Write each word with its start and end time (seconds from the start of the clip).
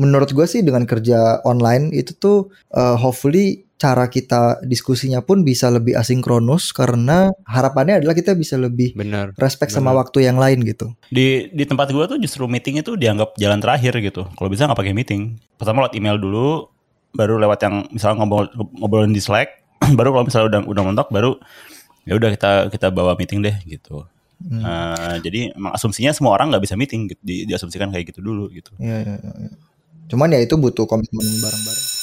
menurut 0.00 0.32
gue 0.32 0.46
sih 0.48 0.64
dengan 0.64 0.88
kerja 0.88 1.44
online 1.44 1.92
itu 1.92 2.16
tuh 2.16 2.48
uh, 2.72 2.96
hopefully 2.96 3.68
cara 3.80 4.12
kita 4.12 4.60
diskusinya 4.60 5.24
pun 5.24 5.40
bisa 5.40 5.72
lebih 5.72 5.96
asinkronus 5.96 6.72
karena 6.76 7.32
harapannya 7.48 8.04
adalah 8.04 8.12
kita 8.12 8.36
bisa 8.36 8.60
lebih 8.60 8.92
bener, 8.92 9.32
respect 9.40 9.72
bener. 9.72 9.80
sama 9.80 9.96
waktu 9.96 10.28
yang 10.28 10.36
lain 10.36 10.60
gitu. 10.68 10.92
Di 11.08 11.48
di 11.48 11.64
tempat 11.64 11.88
gue 11.88 12.04
tuh 12.04 12.20
justru 12.20 12.44
meeting 12.44 12.84
itu 12.84 12.96
dianggap 13.00 13.36
jalan 13.40 13.56
terakhir 13.56 13.96
gitu. 14.04 14.28
Kalau 14.36 14.48
bisa 14.52 14.68
nggak 14.68 14.76
pakai 14.76 14.92
meeting. 14.92 15.40
Pertama 15.56 15.88
lewat 15.88 15.96
email 15.96 16.20
dulu, 16.20 16.68
baru 17.16 17.40
lewat 17.40 17.58
yang 17.64 17.74
misalnya 17.88 18.20
ngobrol 18.20 18.52
ngobrolin 18.52 19.16
di 19.16 19.22
Slack, 19.24 19.64
baru 19.98 20.12
kalau 20.12 20.24
misalnya 20.28 20.46
udah 20.52 20.60
udah 20.68 20.82
mentok 20.84 21.08
baru 21.08 21.40
ya 22.04 22.16
udah 22.20 22.28
kita 22.36 22.50
kita 22.68 22.86
bawa 22.92 23.16
meeting 23.16 23.40
deh 23.40 23.56
gitu. 23.64 24.04
Hmm. 24.40 24.64
Uh, 24.64 25.16
jadi 25.20 25.52
asumsinya 25.76 26.16
semua 26.16 26.32
orang 26.36 26.52
nggak 26.52 26.64
bisa 26.64 26.76
meeting 26.76 27.12
gitu, 27.12 27.20
di, 27.20 27.44
diasumsikan 27.44 27.92
kayak 27.92 28.12
gitu 28.12 28.20
dulu 28.24 28.48
gitu. 28.52 28.72
Iya, 28.76 29.04
iya, 29.04 29.16
iya. 29.20 29.52
Cuman 30.10 30.34
ya 30.34 30.42
itu 30.42 30.58
butuh 30.58 30.90
komitmen 30.90 31.22
bareng-bareng. 31.22 32.00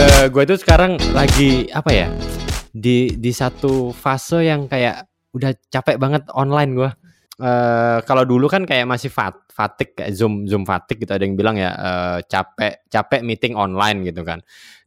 uh, 0.00 0.26
gue 0.28 0.42
tuh 0.48 0.58
sekarang 0.60 0.96
lagi 1.12 1.68
apa 1.72 1.90
ya 1.92 2.08
di 2.72 3.12
di 3.18 3.32
satu 3.34 3.92
fase 3.92 4.46
yang 4.46 4.64
kayak 4.70 5.04
udah 5.36 5.52
capek 5.70 5.96
banget 6.00 6.24
online 6.34 6.72
gue 6.74 6.90
uh, 7.40 7.98
kalau 8.04 8.22
dulu 8.28 8.46
kan 8.46 8.68
kayak 8.68 8.86
masih 8.86 9.08
fat 9.08 9.34
fatik 9.50 9.96
kayak 9.98 10.12
zoom 10.14 10.44
zoom 10.46 10.62
fatik 10.68 11.00
gitu. 11.00 11.12
Ada 11.12 11.24
yang 11.24 11.36
bilang 11.36 11.56
ya 11.56 11.72
uh, 11.74 12.18
capek 12.24 12.84
capek 12.92 13.20
meeting 13.24 13.56
online 13.56 14.04
gitu 14.06 14.22
kan. 14.22 14.44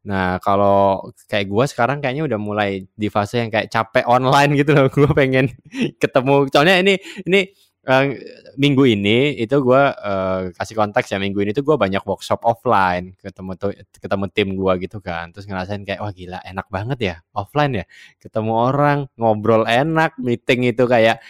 Nah 0.08 0.38
kalau 0.44 1.10
kayak 1.28 1.48
gue 1.48 1.66
sekarang 1.70 1.98
kayaknya 2.04 2.24
udah 2.28 2.40
mulai 2.40 2.86
di 2.94 3.08
fase 3.08 3.44
yang 3.44 3.52
kayak 3.54 3.72
capek 3.72 4.06
online 4.06 4.52
gitu 4.60 4.72
loh. 4.76 4.88
Gue 4.96 5.08
pengen 5.16 5.48
ketemu. 5.96 6.52
Soalnya 6.52 6.76
ini 6.84 7.00
ini 7.24 7.48
uh, 7.88 8.12
minggu 8.60 8.84
ini 8.84 9.40
itu 9.40 9.56
gue 9.64 9.84
uh, 9.96 10.52
kasih 10.60 10.76
konteks 10.76 11.08
ya. 11.08 11.18
Minggu 11.24 11.40
ini 11.48 11.56
tuh 11.56 11.64
gue 11.64 11.80
banyak 11.80 12.04
workshop 12.04 12.44
offline. 12.44 13.16
Ketemu 13.24 13.52
tuh 13.56 13.72
ketemu 13.96 14.26
tim 14.36 14.50
gue 14.60 14.74
gitu 14.84 15.00
kan. 15.00 15.32
Terus 15.32 15.48
ngerasain 15.48 15.88
kayak 15.88 16.04
wah 16.04 16.12
gila 16.12 16.40
enak 16.44 16.68
banget 16.68 17.00
ya 17.00 17.16
offline 17.32 17.84
ya. 17.84 17.86
Ketemu 18.20 18.52
orang 18.52 19.00
ngobrol 19.16 19.64
enak 19.64 20.20
meeting 20.20 20.68
itu 20.68 20.84
kayak 20.84 21.24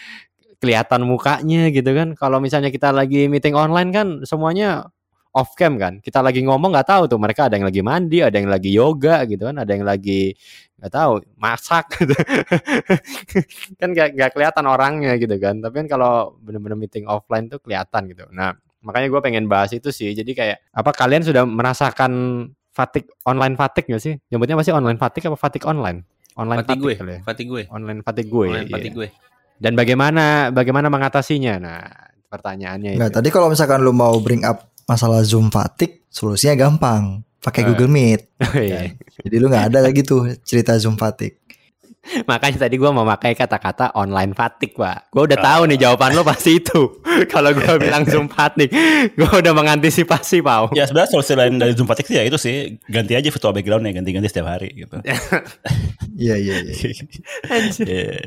kelihatan 0.64 1.03
mukanya 1.03 1.67
gitu 1.75 1.92
kan. 1.92 2.16
Kalau 2.16 2.39
misalnya 2.39 2.72
kita 2.72 2.95
lagi 2.95 3.28
meeting 3.28 3.52
online 3.52 3.92
kan 3.92 4.08
semuanya 4.23 4.88
off 5.36 5.52
cam 5.59 5.75
kan. 5.75 6.00
Kita 6.00 6.23
lagi 6.23 6.39
ngomong 6.47 6.72
nggak 6.72 6.88
tahu 6.88 7.03
tuh 7.11 7.19
mereka 7.19 7.52
ada 7.52 7.59
yang 7.59 7.67
lagi 7.67 7.83
mandi 7.83 8.23
ada 8.23 8.31
yang 8.39 8.47
lagi 8.47 8.72
yoga 8.72 9.28
gitu 9.28 9.52
kan 9.52 9.59
ada 9.59 9.72
yang 9.75 9.84
lagi 9.84 10.31
nggak 10.80 10.94
tahu 10.95 11.19
masak 11.36 11.91
gitu. 12.00 12.16
kan 13.84 13.89
gak, 13.91 14.16
gak 14.16 14.31
kelihatan 14.31 14.64
orangnya 14.64 15.19
gitu 15.19 15.36
kan. 15.36 15.59
Tapi 15.59 15.84
kan 15.84 15.88
kalau 15.91 16.39
bener-bener 16.39 16.80
meeting 16.80 17.03
offline 17.11 17.52
tuh 17.52 17.59
kelihatan 17.59 18.08
gitu. 18.08 18.23
Nah 18.31 18.56
makanya 18.80 19.11
gue 19.11 19.19
pengen 19.19 19.52
bahas 19.52 19.75
itu 19.75 19.91
sih. 19.91 20.16
Jadi 20.16 20.31
kayak 20.31 20.64
apa 20.72 20.95
kalian 20.95 21.28
sudah 21.28 21.44
merasakan 21.44 22.14
fatik 22.72 23.11
online 23.28 23.59
fatik 23.59 23.91
gak 23.91 24.00
sih? 24.00 24.16
Nyebutnya 24.31 24.56
masih 24.56 24.72
online 24.72 24.95
fatik 24.95 25.28
apa 25.28 25.36
fatik 25.36 25.67
online? 25.67 26.08
Online 26.39 26.64
fatik 26.64 26.80
gue. 26.80 26.95
ya? 26.95 27.19
fatik 27.19 27.45
gue. 27.52 27.64
Online 27.67 28.00
fatik 28.00 28.25
gue 28.31 28.47
online 28.47 28.72
fatik 28.72 28.94
iya. 28.95 28.97
gue 29.03 29.33
dan 29.64 29.80
bagaimana 29.80 30.52
bagaimana 30.52 30.92
mengatasinya 30.92 31.56
nah 31.64 31.88
pertanyaannya 32.28 33.00
nah, 33.00 33.08
itu. 33.08 33.16
tadi 33.16 33.30
kalau 33.31 33.47
misalkan 33.47 33.80
lu 33.80 33.95
mau 33.95 34.19
bring 34.19 34.44
up 34.44 34.73
masalah 34.88 35.23
Zoom 35.23 35.47
fatigue, 35.52 36.08
solusinya 36.11 36.67
gampang. 36.67 37.23
Pakai 37.44 37.67
uh. 37.67 37.67
Google 37.72 37.91
Meet. 37.91 38.22
Oh, 38.44 38.59
iya. 38.59 38.91
Jadi 39.23 39.36
lu 39.39 39.47
nggak 39.47 39.72
ada 39.72 39.80
lagi 39.80 40.03
tuh 40.03 40.28
cerita 40.44 40.75
Zoom 40.75 41.00
fatigue. 41.00 41.39
Makanya 42.30 42.68
tadi 42.68 42.76
gue 42.76 42.92
mau 42.92 43.08
pakai 43.08 43.32
kata-kata 43.34 43.96
online 43.96 44.36
fatigue, 44.36 44.76
Pak. 44.76 45.12
Gue 45.16 45.23
udah 45.32 45.40
uh. 45.40 45.44
tahu 45.44 45.62
nih 45.72 45.78
jawaban 45.80 46.12
lo 46.16 46.23
pasti 46.28 46.59
itu. 46.59 47.00
Kalau 47.34 47.56
gue 47.56 47.73
bilang 47.84 48.04
Zoom 48.04 48.28
fatigue, 48.28 48.72
gue 49.16 49.30
udah 49.32 49.54
mengantisipasi, 49.56 50.44
Pak. 50.44 50.76
Ya 50.76 50.84
sebenarnya 50.88 51.12
solusi 51.16 51.34
lain 51.34 51.58
dari 51.58 51.74
Zoom 51.74 51.88
fatigue 51.88 52.12
sih 52.12 52.18
ya 52.20 52.24
itu 52.28 52.38
sih 52.38 52.76
ganti 52.92 53.16
aja 53.16 53.30
virtual 53.31 53.56
background 53.56 53.88
ya, 53.88 53.92
ganti-ganti 53.96 54.28
setiap 54.28 54.52
hari 54.52 54.69
gitu. 54.75 55.00
Iya 56.13 56.36
iya 56.38 56.56
iya. 56.62 56.74
iya. 57.88 58.19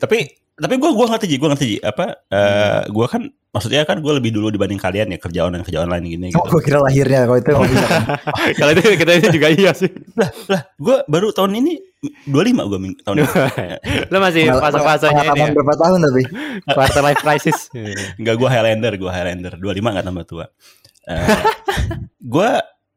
Tapi 0.00 0.40
tapi 0.60 0.74
gue 0.76 0.90
gue 0.92 1.06
ngerti 1.08 1.26
gue 1.40 1.48
ngerti 1.48 1.68
apa 1.80 2.20
uh, 2.28 2.36
hmm. 2.36 2.92
gue 2.92 3.06
kan 3.08 3.22
maksudnya 3.50 3.82
kan 3.88 3.96
gue 3.98 4.12
lebih 4.12 4.30
dulu 4.36 4.52
dibanding 4.52 4.76
kalian 4.76 5.08
ya 5.08 5.18
kerja 5.18 5.48
online 5.48 5.64
kerja 5.64 5.80
online 5.88 6.04
gini 6.04 6.26
oh, 6.36 6.44
gitu. 6.44 6.48
gue 6.52 6.62
kira 6.68 6.78
lahirnya 6.84 7.24
kalau 7.24 7.38
itu 7.40 7.50
kalau 8.60 8.70
itu 8.76 8.82
kita 9.00 9.12
juga 9.32 9.48
iya 9.48 9.72
sih 9.72 9.88
lah 10.20 10.30
lah 10.52 10.62
gue 10.76 10.96
baru 11.08 11.32
tahun 11.32 11.64
ini 11.64 11.89
dua 12.24 12.42
lima 12.48 12.64
gue 12.64 12.78
tahun 13.04 13.16
ini. 13.20 13.28
Lo 14.08 14.18
masih 14.24 14.48
fase-fasenya 14.48 15.24
ini 15.36 15.40
ya? 15.40 15.52
berapa 15.52 15.74
tahun 15.76 15.98
tapi? 16.00 16.22
Quarter 16.72 17.02
life 17.04 17.20
crisis. 17.20 17.58
Enggak 18.20 18.34
gue 18.40 18.48
Highlander 18.48 18.92
gue 18.96 19.10
Highlander. 19.12 19.52
dua 19.60 19.72
lima 19.76 19.92
nggak 19.92 20.06
tambah 20.08 20.24
tua. 20.24 20.46
Uh, 21.04 21.16
eh, 21.16 21.42
gue 22.20 22.50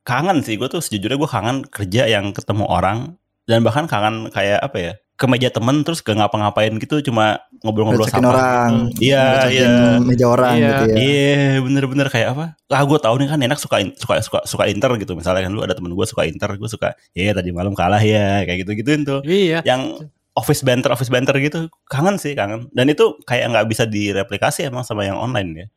kangen 0.04 0.44
sih 0.44 0.56
gue 0.60 0.68
tuh 0.68 0.84
sejujurnya 0.84 1.20
gue 1.20 1.30
kangen 1.32 1.58
kerja 1.68 2.04
yang 2.08 2.36
ketemu 2.36 2.68
orang 2.68 3.16
dan 3.48 3.64
bahkan 3.64 3.88
kangen 3.88 4.32
kayak 4.32 4.60
apa 4.60 4.78
ya 4.80 4.94
ke 5.14 5.26
meja 5.30 5.54
temen 5.54 5.86
terus 5.86 6.02
gak 6.02 6.18
ngapa-ngapain 6.18 6.74
gitu 6.82 6.98
cuma 7.06 7.38
ngobrol-ngobrol 7.62 8.10
sama 8.10 8.34
orang 8.34 8.90
iya 8.98 9.46
iya. 9.46 10.02
meja 10.02 10.26
orang 10.26 10.58
iya, 10.58 10.68
gitu 10.68 10.84
ya. 10.90 10.96
Iya 10.98 11.46
bener-bener 11.62 12.08
kayak 12.10 12.34
apa 12.34 12.46
ah 12.74 12.84
gue 12.84 13.00
tahu 13.00 13.16
nih 13.22 13.30
kan 13.30 13.40
enak 13.40 13.60
suka 13.62 13.78
suka 13.94 14.20
suka 14.26 14.40
suka 14.44 14.64
inter 14.66 14.90
gitu. 14.98 15.14
Misalnya 15.14 15.46
kan 15.46 15.54
lu 15.54 15.62
ada 15.62 15.78
temen 15.78 15.94
gue 15.94 16.06
suka 16.10 16.26
inter 16.26 16.58
gue 16.58 16.70
suka 16.70 16.98
ya 17.14 17.32
tadi 17.32 17.54
malam 17.54 17.78
kalah 17.78 18.02
ya 18.02 18.42
kayak 18.44 18.66
gitu 18.66 18.72
gituin 18.82 19.06
tuh. 19.06 19.22
Iya. 19.22 19.62
Yang 19.62 20.10
office 20.34 20.66
banter 20.66 20.90
office 20.90 21.14
banter 21.14 21.38
gitu 21.38 21.70
kangen 21.86 22.18
sih 22.18 22.34
kangen. 22.34 22.74
Dan 22.74 22.90
itu 22.90 23.22
kayak 23.30 23.54
nggak 23.54 23.66
bisa 23.70 23.86
direplikasi 23.86 24.66
emang 24.66 24.82
sama 24.82 25.06
yang 25.06 25.22
online 25.22 25.50
ya. 25.54 25.68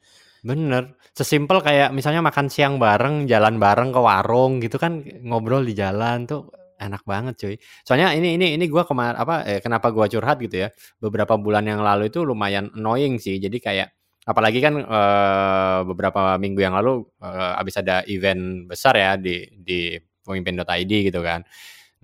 Bener. 0.42 0.97
Sesimpel 1.16 1.64
kayak 1.64 1.92
misalnya 1.97 2.20
makan 2.20 2.48
siang 2.48 2.76
bareng 2.76 3.24
jalan 3.28 3.56
bareng 3.56 3.92
ke 3.92 4.00
warung 4.00 4.60
gitu 4.60 4.76
kan 4.76 5.00
ngobrol 5.24 5.64
di 5.64 5.72
jalan 5.72 6.28
tuh 6.28 6.53
enak 6.81 7.03
banget 7.09 7.34
cuy. 7.41 7.54
Soalnya 7.87 8.12
ini 8.16 8.37
ini 8.38 8.56
ini 8.56 8.64
gue 8.69 8.82
kemar 8.87 9.16
apa 9.19 9.44
eh, 9.48 9.60
kenapa 9.64 9.91
gue 9.92 10.06
curhat 10.12 10.38
gitu 10.41 10.66
ya? 10.66 10.69
Beberapa 11.00 11.34
bulan 11.41 11.64
yang 11.69 11.81
lalu 11.84 12.09
itu 12.12 12.22
lumayan 12.25 12.70
annoying 12.76 13.19
sih. 13.20 13.37
Jadi 13.41 13.59
kayak 13.60 13.88
apalagi 14.28 14.59
kan 14.64 14.75
eh, 14.81 15.78
beberapa 15.88 16.36
minggu 16.41 16.60
yang 16.62 16.75
lalu 16.78 17.04
eh, 17.25 17.60
abis 17.60 17.81
ada 17.82 18.03
event 18.09 18.69
besar 18.70 18.94
ya 18.98 19.16
di 19.20 19.44
di 19.56 19.97
pemimpin.id 20.26 20.92
gitu 21.12 21.20
kan. 21.25 21.44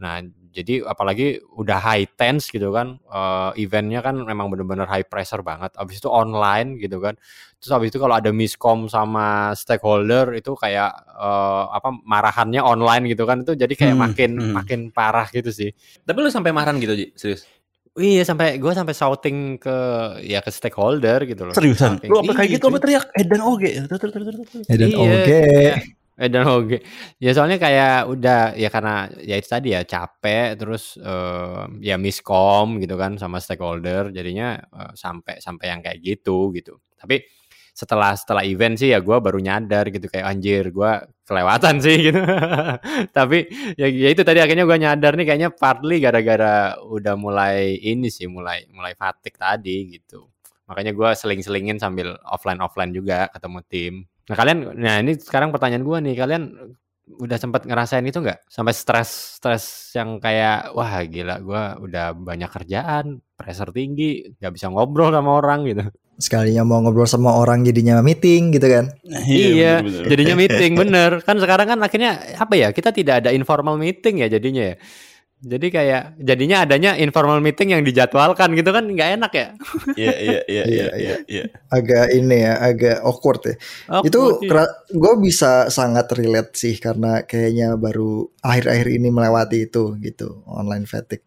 Nah 0.00 0.21
jadi 0.53 0.85
apalagi 0.85 1.41
udah 1.57 1.81
high 1.81 2.05
tense 2.15 2.53
gitu 2.53 2.71
kan 2.71 3.01
uh, 3.09 3.57
eventnya 3.57 4.05
kan 4.05 4.21
memang 4.21 4.53
bener-bener 4.53 4.85
high 4.85 5.03
pressure 5.03 5.41
banget 5.41 5.73
abis 5.81 6.05
itu 6.05 6.13
online 6.13 6.77
gitu 6.77 7.01
kan 7.01 7.17
terus 7.59 7.73
abis 7.73 7.91
itu 7.91 7.99
kalau 7.99 8.21
ada 8.21 8.29
miskom 8.31 8.87
sama 8.93 9.57
stakeholder 9.57 10.37
itu 10.37 10.53
kayak 10.53 10.93
uh, 11.17 11.73
apa 11.73 11.91
marahannya 12.05 12.61
online 12.61 13.09
gitu 13.09 13.25
kan 13.25 13.43
itu 13.43 13.57
jadi 13.57 13.73
kayak 13.73 13.97
hmm, 13.97 14.05
makin 14.05 14.31
hmm. 14.37 14.53
makin 14.53 14.81
parah 14.93 15.27
gitu 15.33 15.49
sih 15.49 15.73
tapi 16.05 16.21
lu 16.21 16.29
sampai 16.29 16.53
marahan 16.53 16.77
gitu 16.77 16.93
Ji? 16.93 17.09
serius 17.17 17.49
Iya 17.93 18.25
sampai 18.25 18.57
gue 18.57 18.73
sampai 18.73 18.97
shouting 18.97 19.61
ke 19.61 19.77
ya 20.25 20.41
ke 20.41 20.49
stakeholder 20.49 21.29
gitu 21.29 21.45
loh. 21.45 21.53
Seriusan? 21.53 22.01
Lu 22.09 22.25
apa 22.25 22.41
kayak 22.41 22.49
iya, 22.49 22.57
gitu 22.57 22.73
apa 22.73 22.81
teriak 22.81 23.05
Edan 23.12 23.45
Oge? 23.45 23.85
Edan 24.73 24.97
Oge. 24.97 25.45
Eh 26.21 26.28
dan 26.28 26.45
oke. 26.45 26.77
Ya 27.17 27.33
soalnya 27.33 27.56
kayak 27.56 28.05
udah 28.12 28.53
ya 28.53 28.69
karena 28.69 29.09
ya 29.25 29.34
itu 29.41 29.49
tadi 29.49 29.73
ya 29.73 29.81
capek 29.89 30.61
terus 30.61 31.00
uh, 31.00 31.65
ya 31.81 31.97
miskom 31.97 32.77
gitu 32.84 33.00
kan 33.00 33.17
sama 33.17 33.41
stakeholder 33.41 34.12
jadinya 34.12 34.61
uh, 34.77 34.93
sampai 34.93 35.41
sampai 35.41 35.67
yang 35.73 35.81
kayak 35.81 35.99
gitu 36.05 36.53
gitu. 36.53 36.77
Tapi 37.00 37.25
setelah 37.73 38.12
setelah 38.12 38.45
event 38.45 38.77
sih 38.77 38.93
ya 38.93 39.00
gue 39.00 39.17
baru 39.17 39.41
nyadar 39.41 39.89
gitu 39.89 40.05
kayak 40.12 40.28
anjir 40.28 40.69
gue 40.69 40.93
kelewatan 41.25 41.81
sih 41.81 41.97
gitu. 42.12 42.21
Tapi 43.17 43.39
ya, 43.81 43.89
ya 43.89 44.09
itu 44.12 44.21
tadi 44.21 44.44
akhirnya 44.44 44.69
gue 44.69 44.79
nyadar 44.79 45.12
nih 45.17 45.25
kayaknya 45.25 45.50
partly 45.56 45.97
gara-gara 46.05 46.77
udah 46.84 47.17
mulai 47.17 47.81
ini 47.81 48.12
sih 48.12 48.29
mulai 48.29 48.69
mulai 48.69 48.93
fatik 48.93 49.41
tadi 49.41 49.97
gitu. 49.97 50.29
Makanya 50.69 50.93
gue 50.93 51.11
seling-selingin 51.17 51.81
sambil 51.81 52.17
offline 52.29 52.61
offline 52.61 52.93
juga 52.93 53.32
ketemu 53.32 53.59
tim. 53.69 53.94
Nah 54.31 54.37
kalian, 54.39 54.59
nah 54.79 55.03
ini 55.03 55.19
sekarang 55.19 55.51
pertanyaan 55.51 55.83
gue 55.83 55.99
nih, 56.11 56.15
kalian 56.15 56.43
udah 57.19 57.39
sempat 57.39 57.67
ngerasain 57.67 58.07
itu 58.07 58.23
nggak? 58.23 58.47
Sampai 58.47 58.73
stres 58.73 59.39
stres 59.39 59.91
yang 59.99 60.23
kayak 60.23 60.71
wah 60.73 61.03
gila 61.03 61.43
gue 61.43 61.63
udah 61.91 62.15
banyak 62.15 62.49
kerjaan, 62.49 63.19
pressure 63.35 63.75
tinggi, 63.75 64.39
nggak 64.39 64.53
bisa 64.55 64.71
ngobrol 64.71 65.11
sama 65.11 65.43
orang 65.43 65.67
gitu. 65.67 65.85
Sekalinya 66.23 66.63
mau 66.63 66.79
ngobrol 66.79 67.09
sama 67.09 67.35
orang 67.35 67.67
jadinya 67.67 67.99
meeting 67.99 68.55
gitu 68.55 68.69
kan? 68.71 68.95
Nah, 69.03 69.25
iya, 69.27 69.49
iya 69.51 69.75
bener 69.83 69.91
-bener. 69.91 70.11
jadinya 70.15 70.35
meeting 70.39 70.73
bener. 70.87 71.11
Kan 71.27 71.37
sekarang 71.43 71.67
kan 71.67 71.79
akhirnya 71.83 72.13
apa 72.39 72.55
ya? 72.55 72.69
Kita 72.71 72.95
tidak 72.95 73.27
ada 73.27 73.31
informal 73.35 73.75
meeting 73.75 74.23
ya 74.23 74.31
jadinya 74.31 74.73
ya. 74.73 74.77
Jadi 75.43 75.75
kayak 75.75 76.23
jadinya 76.23 76.62
adanya 76.62 76.94
informal 76.94 77.43
meeting 77.43 77.75
yang 77.75 77.83
dijadwalkan 77.83 78.55
gitu 78.55 78.71
kan 78.71 78.87
nggak 78.87 79.11
enak 79.19 79.33
ya? 79.35 79.49
Iya 80.03 80.15
iya 80.15 80.41
iya 80.47 80.65
iya 80.71 80.87
iya. 80.94 81.17
iya. 81.27 81.44
Agak 81.67 82.15
ini 82.15 82.47
ya, 82.47 82.55
agak 82.62 83.03
awkward 83.03 83.43
ya. 83.50 83.55
Awkward, 83.91 84.06
itu 84.06 84.21
iya. 84.47 84.65
gue 84.94 85.15
bisa 85.19 85.67
sangat 85.67 86.15
relate 86.15 86.55
sih 86.55 86.79
karena 86.79 87.27
kayaknya 87.27 87.75
baru 87.75 88.31
akhir-akhir 88.39 88.89
ini 88.94 89.09
melewati 89.11 89.67
itu 89.67 89.99
gitu 89.99 90.47
online 90.47 90.87
fatigue. 90.87 91.27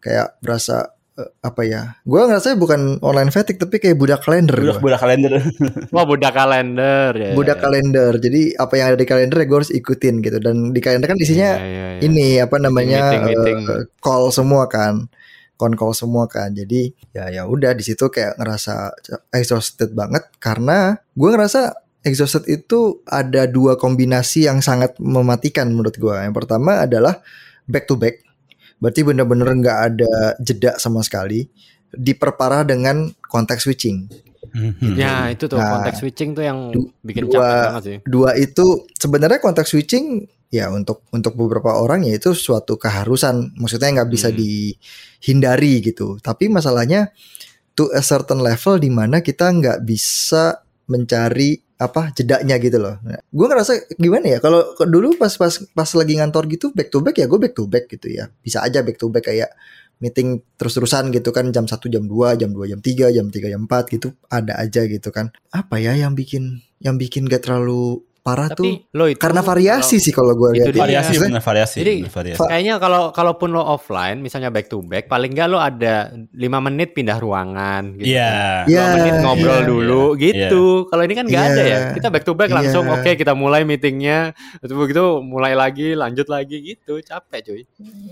Kayak 0.00 0.40
berasa 0.40 0.76
eh, 0.80 0.99
apa 1.40 1.62
ya? 1.62 1.82
Gue 2.02 2.20
ngerasa 2.22 2.54
bukan 2.54 2.98
online 3.00 3.28
fatigue 3.28 3.56
tapi 3.56 3.76
kayak 3.76 3.96
budak 3.96 4.20
kalender. 4.20 4.56
Budak 4.56 4.76
gua. 4.76 4.84
budak 4.86 5.00
kalender. 5.00 5.32
Wah 5.88 6.04
budak 6.10 6.32
kalender 6.32 7.10
ya. 7.12 7.30
Budak 7.32 7.58
ya. 7.58 7.62
kalender. 7.62 8.12
Jadi 8.16 8.40
apa 8.54 8.72
yang 8.74 8.86
ada 8.92 8.98
di 8.98 9.06
kalender 9.06 9.36
ya 9.38 9.46
gue 9.46 9.58
harus 9.58 9.72
ikutin 9.72 10.14
gitu. 10.20 10.38
Dan 10.38 10.70
di 10.70 10.80
kalender 10.80 11.08
kan 11.08 11.18
isinya 11.18 11.50
Ya, 11.56 11.64
ya, 11.64 11.86
ya. 11.96 12.00
ini 12.02 12.26
apa 12.36 12.56
namanya 12.56 13.00
Meeting, 13.10 13.22
meeting. 13.28 13.58
eh, 13.66 13.82
call 13.98 14.28
semua 14.30 14.66
kan 14.66 15.08
kon 15.54 15.76
call 15.76 15.92
semua 15.92 16.24
kan 16.24 16.56
jadi 16.56 16.88
ya 17.12 17.28
ya 17.28 17.42
udah 17.44 17.76
di 17.76 17.84
situ 17.84 18.08
kayak 18.08 18.40
ngerasa 18.40 18.96
exhausted 19.28 19.92
banget 19.92 20.24
karena 20.40 20.96
gue 21.12 21.28
ngerasa 21.28 21.76
exhausted 22.00 22.48
itu 22.48 23.04
ada 23.04 23.44
dua 23.44 23.76
kombinasi 23.76 24.48
yang 24.48 24.64
sangat 24.64 24.96
mematikan 24.96 25.68
menurut 25.68 26.00
gue 26.00 26.16
yang 26.16 26.32
pertama 26.32 26.80
adalah 26.80 27.20
back 27.68 27.84
to 27.84 28.00
back 28.00 28.24
berarti 28.80 29.00
bener-bener 29.04 29.48
nggak 29.54 29.78
ada 29.86 30.12
jeda 30.40 30.74
sama 30.76 31.04
sekali. 31.04 31.46
Diperparah 31.90 32.64
dengan 32.64 33.06
konteks 33.20 33.62
switching. 33.62 34.08
Ya 34.96 35.28
itu 35.28 35.46
tuh 35.46 35.58
Nah, 35.58 35.78
konteks 35.78 36.00
switching 36.00 36.32
tuh 36.32 36.42
yang 36.42 36.70
du- 36.70 36.90
bikin 37.02 37.26
dua- 37.26 37.38
capek 37.38 37.62
banget 37.68 37.82
sih. 37.84 37.98
dua 38.02 38.30
itu 38.34 38.66
sebenarnya 38.92 39.38
konteks 39.38 39.68
switching 39.68 40.24
ya 40.50 40.66
untuk 40.66 41.06
untuk 41.10 41.36
beberapa 41.36 41.78
orang 41.78 42.02
ya 42.02 42.16
itu 42.16 42.32
suatu 42.32 42.74
keharusan. 42.74 43.54
Maksudnya 43.54 44.00
nggak 44.00 44.10
bisa 44.10 44.28
Hmm. 44.30 44.38
dihindari 44.38 45.84
gitu. 45.84 46.18
Tapi 46.18 46.48
masalahnya 46.48 47.12
to 47.74 47.90
a 47.90 48.02
certain 48.02 48.40
level 48.40 48.78
di 48.78 48.90
mana 48.90 49.20
kita 49.20 49.46
nggak 49.46 49.84
bisa 49.84 50.58
mencari 50.86 51.62
apa 51.80 52.12
jedanya 52.12 52.60
gitu 52.60 52.76
loh. 52.76 53.00
Gue 53.32 53.46
ngerasa 53.48 53.96
gimana 53.96 54.36
ya 54.36 54.38
kalau 54.44 54.76
dulu 54.84 55.16
pas 55.16 55.32
pas 55.32 55.48
pas 55.72 55.90
lagi 55.96 56.20
ngantor 56.20 56.44
gitu 56.52 56.76
back 56.76 56.92
to 56.92 57.00
back 57.00 57.16
ya 57.16 57.24
gue 57.24 57.40
back 57.40 57.56
to 57.56 57.64
back 57.64 57.88
gitu 57.88 58.12
ya. 58.12 58.28
Bisa 58.44 58.60
aja 58.60 58.84
back 58.84 59.00
to 59.00 59.08
back 59.08 59.24
kayak 59.24 59.48
meeting 60.00 60.44
terus-terusan 60.60 61.08
gitu 61.12 61.32
kan 61.32 61.48
jam 61.52 61.64
1 61.64 61.76
jam 61.88 62.04
2 62.04 62.40
jam 62.40 62.50
2 62.52 62.72
jam 62.72 62.80
3 62.80 63.16
jam 63.16 63.26
3 63.32 63.52
jam 63.56 63.62
4 63.64 63.94
gitu. 63.96 64.12
Ada 64.28 64.60
aja 64.60 64.84
gitu 64.84 65.08
kan. 65.08 65.32
Apa 65.48 65.80
ya 65.80 65.96
yang 65.96 66.12
bikin 66.12 66.60
yang 66.84 67.00
bikin 67.00 67.24
gak 67.28 67.48
terlalu 67.48 68.04
parah 68.20 68.48
tuh 68.48 68.62
Tapi 68.62 68.92
lo 68.92 69.04
itu 69.06 69.16
karena 69.16 69.40
variasi 69.40 69.96
kalau- 69.96 70.04
sih 70.04 70.12
kalau 70.12 70.32
gue 70.34 70.50
Itu 70.54 70.70
lihat. 70.70 70.76
variasi 70.78 71.08
Maksudnya, 71.10 71.24
benar 71.26 71.42
variasi. 71.42 71.76
Jadi, 71.76 71.94
benar 71.98 72.14
variasi. 72.14 72.40
Kayaknya 72.42 72.74
kalau 72.76 73.02
kalaupun 73.10 73.48
lo 73.48 73.62
offline, 73.62 74.18
misalnya 74.18 74.48
back 74.48 74.66
to 74.66 74.78
back, 74.80 75.04
paling 75.06 75.30
nggak 75.30 75.46
lo 75.46 75.56
ada 75.56 75.94
lima 76.30 76.58
menit 76.58 76.92
pindah 76.92 77.16
ruangan, 77.16 77.96
gitu. 77.96 78.12
Iya. 78.12 78.32
Dua 78.62 78.70
Iya, 78.70 78.84
menit 78.94 79.14
ngobrol 79.20 79.56
iya. 79.56 79.66
dulu, 79.66 80.02
gitu. 80.14 80.64
Kalau 80.86 81.02
ini 81.02 81.14
kan 81.14 81.24
nggak 81.24 81.44
ada 81.46 81.56
Iya. 81.58 81.66
ya. 81.66 81.78
Kita 81.92 82.08
back 82.08 82.22
to 82.22 82.32
back 82.32 82.50
langsung, 82.50 82.84
Iya. 82.84 82.94
oke 82.94 83.10
kita 83.14 83.32
mulai 83.32 83.62
meetingnya, 83.62 84.36
terus 84.58 84.74
begitu 84.74 85.02
mulai 85.20 85.52
lagi, 85.52 85.92
lanjut 85.92 86.26
lagi, 86.26 86.60
gitu. 86.62 87.00
Capek 87.00 87.40
cuy. 87.42 87.62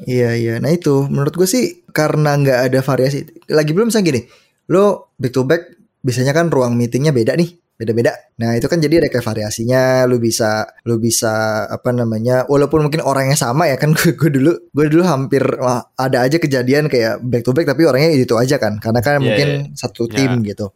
Iya 0.05 0.31
iya. 0.35 0.55
Nah 0.57 0.71
itu 0.71 1.05
menurut 1.05 1.35
gue 1.35 1.45
sih 1.45 1.65
karena 1.89 2.33
nggak 2.35 2.59
ada 2.67 2.81
variasi. 2.81 3.23
Lagi 3.47 3.71
belum 3.71 3.89
misalnya 3.89 4.09
gini, 4.09 4.21
lo 4.69 5.13
back 5.15 5.33
to 5.33 5.43
back 5.43 5.63
biasanya 5.99 6.31
kan 6.31 6.47
ruang 6.47 6.73
meetingnya 6.73 7.11
beda 7.11 7.35
nih, 7.35 7.51
beda-beda. 7.79 8.11
Nah 8.43 8.59
itu 8.59 8.67
kan 8.67 8.83
jadi 8.83 8.99
ada 9.01 9.09
kayak 9.09 9.23
variasinya. 9.23 10.03
Lo 10.11 10.19
bisa 10.19 10.67
lo 10.83 10.99
bisa 10.99 11.65
apa 11.71 11.95
namanya? 11.95 12.43
Walaupun 12.51 12.91
mungkin 12.91 13.01
orangnya 13.07 13.39
sama 13.39 13.71
ya 13.71 13.79
kan. 13.79 13.95
Gue 14.19 14.31
dulu 14.35 14.53
gue 14.75 14.87
dulu 14.91 15.07
hampir 15.07 15.41
wah, 15.63 15.87
ada 15.95 16.27
aja 16.27 16.43
kejadian 16.43 16.91
kayak 16.91 17.23
back 17.23 17.47
to 17.47 17.55
back 17.55 17.71
tapi 17.71 17.87
orangnya 17.87 18.11
itu 18.19 18.35
aja 18.35 18.59
kan. 18.59 18.83
Karena 18.83 19.01
kan 19.01 19.23
Iya, 19.23 19.25
mungkin 19.25 19.49
satu 19.79 20.11
tim 20.11 20.43
gitu. 20.43 20.75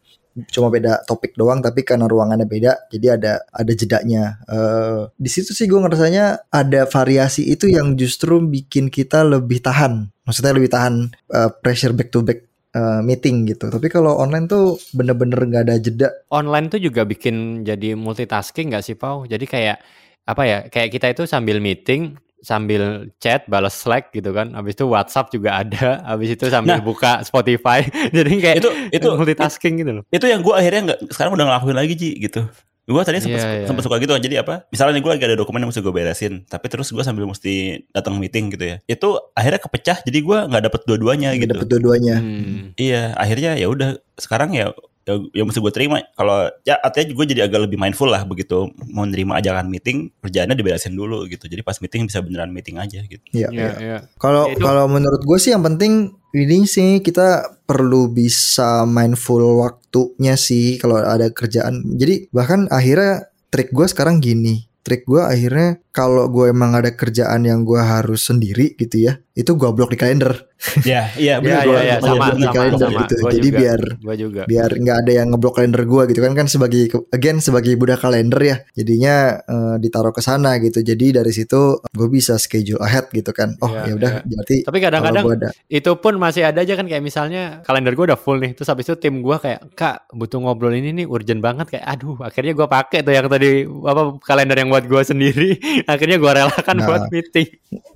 Cuma 0.49 0.73
beda 0.73 1.05
topik 1.05 1.37
doang 1.37 1.61
tapi 1.61 1.85
karena 1.85 2.09
ruangannya 2.09 2.49
beda 2.49 2.89
jadi 2.89 3.19
ada 3.19 3.43
ada 3.51 3.71
jedanya. 3.75 4.39
Eh 4.47 5.11
di 5.19 5.29
situ 5.29 5.51
sih 5.51 5.67
gue 5.67 5.77
ngerasanya 5.77 6.49
ada 6.49 6.87
variasi 6.87 7.51
itu 7.51 7.67
yang 7.67 7.99
justru 7.99 8.39
bikin 8.39 8.87
kita 8.87 9.27
lebih 9.27 9.59
tahan. 9.59 10.07
Maksudnya 10.23 10.55
lebih 10.55 10.71
tahan 10.71 11.11
eh, 11.11 11.51
pressure 11.59 11.91
back 11.91 12.09
to 12.15 12.23
back 12.23 12.52
eh, 12.73 12.99
meeting 13.01 13.45
gitu. 13.47 13.69
Tapi 13.69 13.87
kalau 13.87 14.17
online 14.17 14.45
tuh 14.45 14.63
bener-bener 14.91 15.39
nggak 15.39 15.63
ada 15.69 15.75
jeda. 15.77 16.09
Online 16.29 16.67
tuh 16.67 16.77
juga 16.77 17.05
bikin 17.05 17.61
jadi 17.61 17.93
multitasking 17.95 18.73
nggak 18.73 18.83
sih, 18.83 18.95
Pau? 18.97 19.23
Jadi 19.23 19.45
kayak 19.45 19.77
apa 20.25 20.43
ya? 20.43 20.57
Kayak 20.67 20.89
kita 20.91 21.07
itu 21.13 21.23
sambil 21.25 21.59
meeting, 21.59 22.15
sambil 22.41 23.07
chat, 23.17 23.45
balas 23.47 23.75
Slack 23.75 24.11
gitu 24.11 24.31
kan. 24.31 24.51
Habis 24.51 24.75
itu 24.75 24.85
WhatsApp 24.87 25.31
juga 25.31 25.61
ada. 25.61 25.99
Habis 26.11 26.35
itu 26.35 26.45
sambil 26.49 26.79
Nah. 26.79 26.83
buka 26.83 27.21
Spotify. 27.23 27.85
jadi 28.17 28.31
kayak 28.41 28.57
Itu 28.59 28.69
itu 28.91 29.07
multitasking 29.13 29.73
gitu 29.79 29.91
loh. 29.99 30.03
itu 30.09 30.25
yang 30.27 30.41
gue 30.41 30.51
akhirnya 30.51 30.81
nggak 30.91 30.99
sekarang 31.13 31.33
udah 31.33 31.45
ngelakuin 31.47 31.77
lagi 31.77 31.93
Ji 31.95 32.09
gitu 32.19 32.43
gue 32.83 33.03
tadi 33.07 33.17
Iya, 33.23 33.63
iya. 33.63 33.67
sempet 33.67 33.83
suka 33.87 33.95
gitu. 34.03 34.11
Jadi 34.11 34.35
apa? 34.35 34.67
Misalnya 34.67 34.99
nih 34.99 35.03
gue 35.07 35.11
lagi 35.15 35.23
ada 35.31 35.37
dokumen 35.39 35.63
yang 35.63 35.71
mesti 35.71 35.79
gue 35.79 35.93
beresin. 35.95 36.43
Tapi 36.43 36.65
terus 36.67 36.91
gue 36.91 36.99
sambil 36.99 37.23
mesti 37.23 37.87
datang 37.95 38.19
meeting 38.19 38.51
gitu 38.51 38.75
ya. 38.75 38.77
Itu 38.83 39.19
akhirnya 39.31 39.63
kepecah. 39.63 40.03
Jadi 40.03 40.19
gue 40.19 40.37
nggak 40.51 40.63
dapet 40.67 40.81
dua-duanya 40.83 41.31
gitu. 41.39 41.55
Dapet 41.55 41.69
dua-duanya. 41.71 42.19
Hmm. 42.19 42.75
iya 42.75 43.15
akhirnya 43.15 43.55
ya 43.55 43.71
udah. 43.71 43.95
Sekarang 44.19 44.51
ya 44.51 44.75
ya, 45.03 45.19
ya 45.35 45.43
mesti 45.43 45.59
gue 45.59 45.73
terima 45.75 45.99
kalau 46.15 46.47
ya 46.63 46.79
artinya 46.79 47.11
gue 47.11 47.25
jadi 47.35 47.41
agak 47.47 47.67
lebih 47.67 47.77
mindful 47.77 48.07
lah 48.07 48.23
begitu 48.23 48.71
mau 48.91 49.03
nerima 49.03 49.39
ajakan 49.39 49.67
meeting 49.67 50.09
kerjaannya 50.23 50.55
diberesin 50.55 50.95
dulu 50.95 51.27
gitu 51.27 51.45
jadi 51.51 51.61
pas 51.61 51.77
meeting 51.83 52.07
bisa 52.07 52.23
beneran 52.23 52.51
meeting 52.55 52.79
aja 52.79 53.03
gitu 53.03 53.23
Iya. 53.33 53.49
Iya, 53.49 53.59
iya. 53.59 53.71
iya. 53.81 53.97
Kalau 54.21 54.47
kalau 54.61 54.85
menurut 54.85 55.25
gue 55.25 55.37
sih 55.41 55.51
yang 55.51 55.65
penting 55.65 56.13
ini 56.33 56.65
sih 56.69 57.01
kita 57.01 57.59
perlu 57.65 58.09
bisa 58.09 58.85
mindful 58.85 59.61
waktunya 59.61 60.37
sih 60.37 60.77
kalau 60.77 61.01
ada 61.01 61.29
kerjaan. 61.33 61.97
Jadi 61.97 62.29
bahkan 62.29 62.69
akhirnya 62.69 63.29
trik 63.49 63.73
gue 63.73 63.85
sekarang 63.89 64.21
gini. 64.21 64.69
Trik 64.83 65.07
gue 65.07 65.23
akhirnya 65.23 65.79
kalau 65.95 66.27
gue 66.27 66.51
emang 66.51 66.75
ada 66.75 66.91
kerjaan 66.91 67.47
yang 67.47 67.63
gue 67.63 67.79
harus 67.79 68.27
sendiri 68.27 68.75
gitu 68.75 69.07
ya, 69.07 69.22
itu 69.33 69.51
gue 69.51 69.65
blok 69.67 69.89
di 69.89 69.97
kalender. 69.97 70.45
ya 70.81 71.09
iya 71.17 71.35
Iya, 71.35 71.43
iya, 71.43 71.57
gua- 71.59 71.81
iya, 71.81 71.95
gua- 71.97 72.07
sama, 72.07 72.23
gua- 72.23 72.37
di 72.37 72.47
kalender 72.47 72.79
sama. 72.87 72.99
gitu. 73.01 73.15
Gua 73.17 73.31
Jadi 73.31 73.43
juga. 73.43 73.57
biar 73.57 73.81
Gua 73.97 74.15
juga. 74.15 74.41
biar 74.45 74.69
nggak 74.73 74.97
ada 74.97 75.11
yang 75.11 75.27
ngeblok 75.27 75.53
kalender 75.53 75.83
gue 75.83 76.03
gitu 76.05 76.19
kan 76.21 76.33
kan 76.33 76.47
sebagai 76.47 76.81
again 77.09 77.37
sebagai 77.37 77.73
budak 77.73 77.99
kalender 77.99 78.39
ya 78.39 78.55
jadinya 78.73 79.15
eh, 79.43 79.75
ditaruh 79.77 80.09
ke 80.09 80.21
sana 80.21 80.55
gitu 80.57 80.79
jadi 80.79 81.05
dari 81.15 81.31
situ 81.31 81.61
gue 81.83 82.07
bisa 82.07 82.37
schedule 82.37 82.79
ahead 82.79 83.09
gitu 83.09 83.31
kan 83.31 83.57
oh 83.57 83.67
Iya, 83.67 83.81
ya 83.83 83.93
udah 83.93 84.11
iya. 84.13 84.21
berarti 84.23 84.57
Tapi 84.63 84.77
kadang-kadang 84.79 85.23
itu 85.67 85.91
pun 85.95 86.13
masih 86.15 86.43
ada 86.45 86.59
aja 86.59 86.73
kan 86.73 86.85
kayak 86.85 87.03
misalnya 87.03 87.43
kalender 87.61 87.91
gue 87.91 88.05
udah 88.05 88.15
full 88.15 88.37
nih 88.37 88.53
terus 88.53 88.69
habis 88.69 88.85
itu 88.85 88.95
tim 88.95 89.19
gue 89.19 89.35
kayak 89.35 89.73
kak 89.73 90.07
butuh 90.11 90.37
ngobrol 90.37 90.71
ini 90.71 90.93
nih 90.93 91.05
urgent 91.05 91.41
banget 91.41 91.67
kayak 91.69 91.85
aduh 91.89 92.15
akhirnya 92.21 92.53
gue 92.53 92.67
pakai 92.69 93.01
tuh 93.01 93.11
yang 93.11 93.27
tadi 93.27 93.49
apa 93.65 94.01
kalender 94.21 94.55
yang 94.55 94.69
buat 94.69 94.85
gue 94.85 95.01
sendiri 95.01 95.49
akhirnya 95.91 96.15
gue 96.15 96.31
relakan 96.31 96.75
Nah. 96.75 96.87
buat 96.87 97.01
meeting 97.09 97.49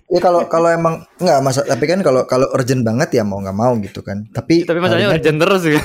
Ya 0.08 0.20
kalau 0.20 0.48
kalau 0.48 0.72
emang 0.72 1.04
nggak 1.20 1.40
masa 1.44 1.68
tapi 1.68 1.84
kan 1.84 2.00
kalau 2.00 2.24
kalau 2.24 2.48
urgent 2.56 2.80
banget 2.80 3.20
ya 3.20 3.28
mau 3.28 3.44
nggak 3.44 3.54
mau 3.54 3.76
gitu 3.78 4.00
kan. 4.00 4.24
Tapi 4.32 4.64
tapi 4.64 4.80
masalahnya 4.80 5.12
palingan- 5.12 5.20
urgent 5.20 5.38
terus 5.44 5.62
gitu 5.68 5.82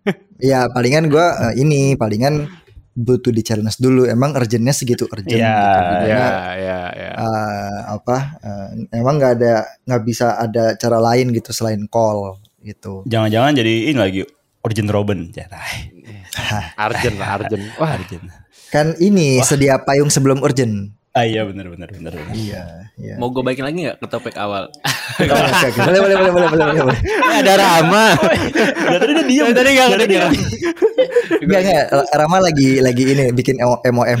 ya 0.52 0.68
palingan 0.68 1.08
gua 1.08 1.26
eh, 1.48 1.64
ini 1.64 1.96
palingan 1.96 2.52
butuh 2.92 3.32
di 3.32 3.40
challenge 3.40 3.80
dulu. 3.80 4.04
Emang 4.04 4.36
urgentnya 4.36 4.76
segitu 4.76 5.08
urgent 5.08 5.40
Iya, 5.40 5.48
gitu. 5.48 5.48
ya 5.48 5.72
Jadinya, 5.72 6.28
ya 6.52 6.80
ya 6.92 7.10
eh, 7.16 7.78
apa 7.88 8.16
eh, 8.38 8.68
emang 8.92 9.16
nggak 9.16 9.32
ada 9.40 9.54
nggak 9.88 10.02
bisa 10.04 10.36
ada 10.36 10.76
cara 10.76 11.00
lain 11.00 11.32
gitu 11.32 11.48
selain 11.50 11.88
call 11.88 12.36
gitu. 12.60 13.02
jangan-jangan 13.08 13.58
jadi 13.58 13.90
ini 13.90 13.98
lagi 13.98 14.20
urgent 14.62 14.86
Robin 14.86 15.32
ya 15.32 15.48
urgent 16.78 17.16
lah 17.18 17.28
urgent 17.36 17.64
wah 17.80 17.96
urgent 17.96 18.26
Kan 18.72 18.96
ini 18.96 19.36
sedia 19.44 19.76
payung 19.84 20.08
sebelum 20.08 20.40
urgent. 20.40 20.96
Ah 21.12 21.24
iya 21.24 21.44
bener 21.44 21.68
bener, 21.68 21.88
bener. 21.92 22.12
Iya, 22.32 22.88
iya. 22.96 23.14
Mau 23.20 23.28
gue 23.28 23.44
baikin 23.44 23.68
lagi 23.68 23.84
nggak 23.84 24.00
ke 24.00 24.06
topik 24.08 24.36
awal? 24.40 24.72
Boleh, 25.20 26.00
boleh, 26.00 26.00
boleh, 26.00 26.32
boleh, 26.32 26.32
boleh, 26.32 26.48
boleh, 26.72 26.82
boleh. 26.88 26.98
Eh, 27.04 27.36
ada 27.44 27.54
Rama 27.60 28.16
Dari 28.16 28.96
tadi 29.04 29.12
dia 29.12 29.24
diem 29.28 29.48
tadi 29.52 29.70
nggak 29.76 29.88
Dari 29.92 29.96
ada 30.00 30.06
dia 30.08 30.24
Enggak, 31.42 31.60
enggak. 31.68 31.86
Rama 32.16 32.36
lagi 32.40 32.70
lagi 32.80 33.02
ini 33.12 33.24
bikin 33.36 33.60
MOM. 33.60 34.20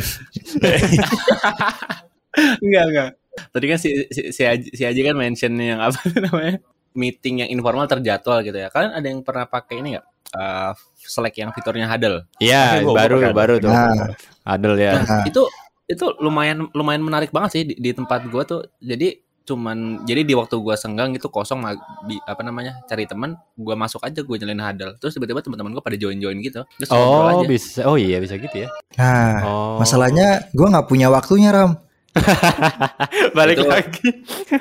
Enggak, 2.60 2.84
enggak. 2.92 3.10
Tadi 3.32 3.64
kan 3.64 3.78
si 3.80 3.88
si 4.12 4.20
si 4.28 4.42
Aji, 4.44 4.68
si 4.76 4.82
Aji 4.84 5.00
kan 5.00 5.16
mention 5.16 5.52
yang 5.56 5.80
apa 5.80 5.96
namanya? 6.12 6.60
Meeting 6.92 7.40
yang 7.46 7.50
informal 7.50 7.88
terjadwal 7.88 8.44
gitu 8.44 8.58
ya. 8.60 8.68
Kalian 8.68 8.92
ada 8.92 9.06
yang 9.08 9.24
pernah 9.24 9.48
pakai 9.48 9.80
ini 9.80 9.96
enggak? 9.96 10.06
Eh, 10.32 10.70
Slack 11.02 11.34
yang 11.40 11.50
fiturnya 11.56 11.88
huddle. 11.88 12.28
Iya 12.36 12.84
baru 12.84 13.32
baru 13.32 13.54
tuh 13.58 13.72
Nah. 13.72 14.12
Adel 14.44 14.74
ya 14.76 14.92
Nah. 15.00 15.24
Itu 15.24 15.48
itu 15.92 16.08
lumayan 16.18 16.72
lumayan 16.72 17.00
menarik 17.00 17.28
banget 17.28 17.50
sih 17.52 17.62
di, 17.68 17.74
di 17.76 17.90
tempat 17.92 18.24
gua 18.26 18.42
tuh. 18.42 18.64
Jadi 18.78 19.20
cuman 19.42 20.06
jadi 20.06 20.22
di 20.22 20.38
waktu 20.38 20.54
gua 20.56 20.78
senggang 20.78 21.10
itu 21.12 21.26
kosong 21.26 21.66
di 22.06 22.14
apa 22.22 22.40
namanya 22.40 22.78
cari 22.86 23.10
teman 23.10 23.34
gua 23.58 23.74
masuk 23.74 23.98
aja 24.00 24.22
gue 24.22 24.36
nyalain 24.38 24.62
huddle 24.62 24.94
terus 25.02 25.18
tiba-tiba 25.18 25.42
teman-teman 25.42 25.74
gua 25.74 25.82
pada 25.82 25.98
join 25.98 26.14
join 26.22 26.38
gitu 26.38 26.62
terus 26.78 26.86
ngobrol 26.86 27.26
oh 27.26 27.42
aja. 27.42 27.46
bisa 27.50 27.80
oh 27.90 27.98
iya 27.98 28.22
bisa 28.22 28.38
gitu 28.38 28.54
ya 28.62 28.68
Nah, 28.94 29.42
oh 29.42 29.76
masalahnya 29.82 30.46
gua 30.54 30.70
nggak 30.70 30.86
punya 30.86 31.10
waktunya 31.10 31.50
Ram. 31.50 31.74
balik 33.36 33.58
Itu- 33.58 33.66
lagi 33.66 34.08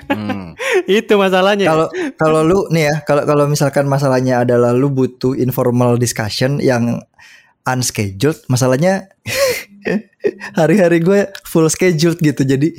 Hmm. 0.10 0.58
itu 0.90 1.14
masalahnya 1.14 1.70
Kalau 1.70 1.88
kalau 2.18 2.42
lu 2.42 2.66
nih 2.74 2.90
ya, 2.90 2.96
kalau 3.06 3.22
kalau 3.30 3.46
misalkan 3.46 3.86
masalahnya 3.86 4.42
adalah 4.42 4.74
lu 4.74 4.90
butuh 4.90 5.38
informal 5.38 5.94
discussion 5.96 6.58
yang 6.58 7.06
unscheduled, 7.62 8.42
masalahnya 8.50 9.14
hari-hari 10.60 11.00
gue 11.02 11.20
full 11.44 11.68
scheduled 11.68 12.20
gitu. 12.20 12.42
Jadi 12.44 12.76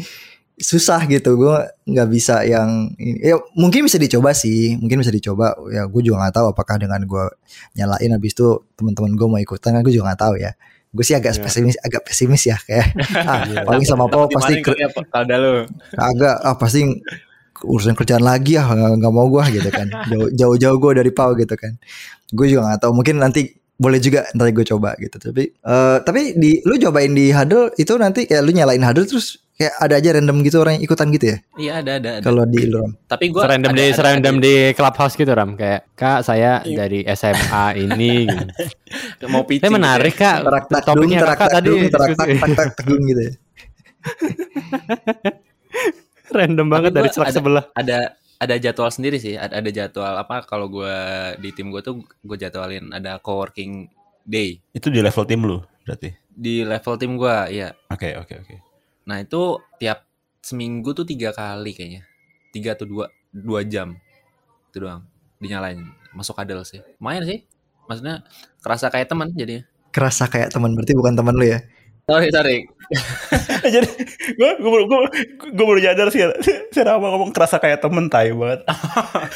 susah 0.62 1.08
gitu 1.10 1.34
gue 1.34 1.56
nggak 1.90 2.08
bisa 2.12 2.44
yang 2.46 2.92
ya 2.98 3.34
mungkin 3.58 3.88
bisa 3.88 3.98
dicoba 3.98 4.30
sih 4.36 4.78
mungkin 4.78 5.02
bisa 5.02 5.10
dicoba 5.10 5.58
ya 5.72 5.90
gue 5.90 6.02
juga 6.06 6.22
nggak 6.22 6.34
tahu 6.38 6.46
apakah 6.54 6.76
dengan 6.78 7.02
gue 7.02 7.24
nyalain 7.74 8.12
habis 8.14 8.30
itu 8.36 8.62
teman-teman 8.78 9.16
gue 9.16 9.26
mau 9.26 9.40
ikutan 9.42 9.74
kan 9.74 9.82
gue 9.82 9.90
juga 9.90 10.12
nggak 10.12 10.22
tahu 10.22 10.34
ya 10.38 10.52
gue 10.92 11.04
sih 11.08 11.16
agak 11.16 11.40
Iya. 11.40 11.42
pesimis 11.42 11.76
agak 11.80 12.02
pesimis 12.04 12.42
ya 12.46 12.56
kayak 12.62 12.94
ah, 13.26 13.42
paling 13.64 13.86
sama 13.88 14.06
Pau 14.12 14.28
pasti 14.28 14.60
Ada 15.08 15.34
lu. 15.40 15.64
agak 15.96 16.34
ah 16.44 16.54
pasti 16.54 16.84
urusan 17.64 17.96
kerjaan 17.96 18.22
lagi 18.22 18.60
ya 18.60 18.62
nggak 18.68 19.12
mau 19.12 19.26
gue 19.32 19.42
gitu 19.56 19.70
kan 19.72 19.88
jauh 20.12 20.28
jauh 20.36 20.56
jauh 20.60 20.76
gue 20.78 20.92
dari 21.00 21.10
Pau 21.10 21.32
gitu 21.32 21.56
kan 21.56 21.74
gue 22.28 22.46
juga 22.46 22.70
nggak 22.70 22.80
tahu 22.86 22.92
mungkin 22.92 23.18
nanti 23.24 23.56
boleh 23.82 23.98
juga 23.98 24.22
nanti 24.30 24.52
gue 24.52 24.64
coba 24.64 24.94
gitu 24.96 25.18
tapi 25.18 25.50
eh 25.50 25.96
tapi 26.00 26.32
di 26.34 26.62
lu 26.62 26.78
cobain 26.78 27.10
di 27.10 27.28
huddle 27.28 27.74
itu 27.74 27.92
nanti 27.94 28.24
kayak 28.24 28.40
lu 28.40 28.50
nyalain 28.50 28.80
huddle 28.80 29.02
terus 29.04 29.26
kayak 29.52 29.74
ada 29.76 29.94
aja 29.96 30.10
random 30.12 30.40
gitu 30.40 30.56
orang 30.58 30.74
yang 30.74 30.84
ikutan 30.84 31.10
gitu 31.10 31.26
ya 31.28 31.38
Iya 31.56 31.72
ada 31.76 31.92
ada. 31.96 32.10
ada. 32.14 32.22
kalau 32.22 32.42
di 32.44 32.62
lu 32.64 32.78
Ram? 32.78 32.92
Tapi 33.04 33.24
gua 33.28 33.42
serandom 33.44 33.68
ada- 33.68 33.76
di 33.76 33.84
ada- 33.84 33.94
serandom 33.94 34.34
ada- 34.34 34.42
di 34.42 34.54
clubhouse 34.72 35.14
gitu 35.14 35.32
ram 35.32 35.50
kayak 35.52 35.80
kak 35.92 36.18
saya 36.20 36.52
dari 36.62 37.00
SMA 37.06 37.66
ini 37.76 38.12
gitu. 38.32 39.24
mau 39.26 39.42
pitching. 39.42 39.62
Saya 39.62 39.72
menarik 39.72 40.14
kak 40.14 40.36
terak 40.40 40.64
tak 40.68 40.82
topiknya 40.82 41.18
terak 41.20 41.36
kakak 41.36 41.48
tak 41.48 41.56
tadi 41.58 41.72
terak 41.86 42.08
tak 42.12 42.26
tak 42.32 42.50
tak 42.54 42.68
tegung 42.76 43.02
gitu 43.04 43.20
ya 43.20 43.32
random 46.32 46.66
banget 46.66 46.90
Tapi 46.90 46.98
dari 47.02 47.10
ada- 47.12 47.30
sebelah 47.30 47.64
ada 47.72 47.98
ada 48.42 48.58
jadwal 48.58 48.90
sendiri 48.90 49.22
sih 49.22 49.38
ada, 49.38 49.62
ada 49.62 49.70
jadwal 49.70 50.18
apa 50.18 50.42
kalau 50.42 50.66
gua 50.66 51.30
di 51.38 51.54
tim 51.54 51.70
gua 51.70 51.78
tuh 51.78 52.02
gue 52.02 52.36
jadwalin 52.36 52.90
ada 52.90 53.22
coworking 53.22 53.86
day. 54.26 54.58
Itu 54.74 54.90
di 54.90 54.98
level 54.98 55.22
tim 55.26 55.40
lu 55.46 55.58
berarti. 55.86 56.10
di 56.32 56.66
level 56.66 56.94
tim 56.98 57.14
gua 57.14 57.46
ya 57.52 57.70
Oke, 57.92 58.16
oke, 58.16 58.34
oke. 58.40 58.56
nah 59.04 59.20
itu 59.20 59.60
tiap 59.78 60.08
seminggu 60.42 60.90
tuh 60.90 61.06
tiga 61.06 61.30
kali 61.30 61.70
kayaknya. 61.70 62.02
Tiga 62.50 62.74
atau 62.74 62.86
dua 62.90 63.06
dua 63.30 63.62
jam. 63.62 63.94
Itu 64.74 64.82
doang 64.82 65.06
dinyalain. 65.38 65.78
Masuk 66.10 66.34
kadal 66.34 66.66
sih. 66.66 66.82
Lumayan 66.98 67.22
sih 67.24 67.46
maksudnya 67.86 68.26
kerasa 68.62 68.90
kayak 68.90 69.06
teman 69.06 69.30
jadinya. 69.38 69.62
Kerasa 69.92 70.24
kayak 70.26 70.50
teman 70.50 70.72
berarti 70.72 70.96
bukan 70.96 71.14
teman 71.14 71.36
lu 71.36 71.46
ya 71.46 71.60
sorry 72.12 72.28
sorry 72.28 72.58
Jadi 73.72 73.88
gue 74.36 74.50
gue 74.60 74.70
baru 74.70 74.84
gue 74.84 74.98
gue 75.48 75.64
baru 75.64 75.80
nyadar 75.80 76.12
sih. 76.12 76.28
Saya 76.76 76.92
Rama 76.92 77.08
ngomong 77.16 77.32
kerasa 77.32 77.56
kayak 77.56 77.80
temen 77.80 78.12
tai 78.12 78.36
banget. 78.36 78.68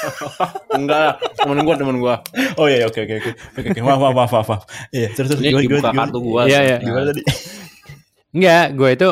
enggak 0.77 0.99
lah 1.01 1.15
temen 1.41 1.65
gua 1.65 1.75
temen 1.81 1.97
gua 1.97 2.15
Oh 2.61 2.69
iya, 2.69 2.85
oke, 2.85 3.01
oke, 3.01 3.15
oke, 3.17 3.31
oke, 3.33 3.69
oke. 3.73 3.81
Maaf, 3.81 4.01
maaf, 4.13 4.29
maaf, 4.29 4.49
maaf. 4.53 4.63
Iya, 4.93 5.09
terus 5.17 5.33
terus 5.33 5.41
dibuka 5.41 5.89
gimana, 5.89 6.05
kartu 6.05 6.19
gua 6.21 6.43
Iya, 6.45 6.61
iya. 6.61 6.77
gimana 6.85 7.17
tadi? 7.17 7.23
Enggak, 8.37 8.67
gue 8.77 8.91
itu 8.93 9.09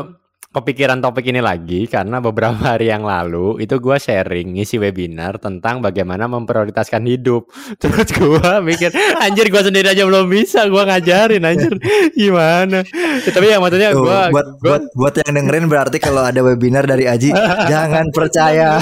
kepikiran 0.55 1.03
topik 1.03 1.27
ini 1.27 1.43
lagi 1.43 1.91
karena 1.91 2.23
beberapa 2.23 2.55
hari 2.79 2.95
yang 2.95 3.03
lalu 3.03 3.59
itu 3.59 3.75
gue 3.83 3.97
sharing 3.99 4.55
ngisi 4.55 4.79
webinar 4.79 5.43
tentang 5.43 5.83
bagaimana 5.83 6.31
memprioritaskan 6.31 7.03
hidup. 7.11 7.51
Terus 7.83 8.09
gue 8.15 8.51
mikir, 8.63 8.95
anjir 9.19 9.51
gue 9.51 9.63
sendiri 9.67 9.91
aja 9.91 10.07
belum 10.07 10.31
bisa, 10.31 10.71
gue 10.71 10.79
ngajarin 10.79 11.43
anjir 11.43 11.75
gimana. 12.21 12.87
Ya, 12.87 13.31
tapi 13.35 13.51
yang 13.51 13.61
maksudnya 13.61 13.91
gue 13.91 14.21
buat 14.31 14.49
buat 14.63 14.83
buat 14.95 15.15
yang 15.27 15.35
dengerin 15.43 15.67
berarti 15.67 15.99
kalau 15.99 16.23
ada 16.23 16.39
webinar 16.41 16.87
dari 16.87 17.11
Aji 17.11 17.35
jangan 17.67 18.07
percaya 18.15 18.79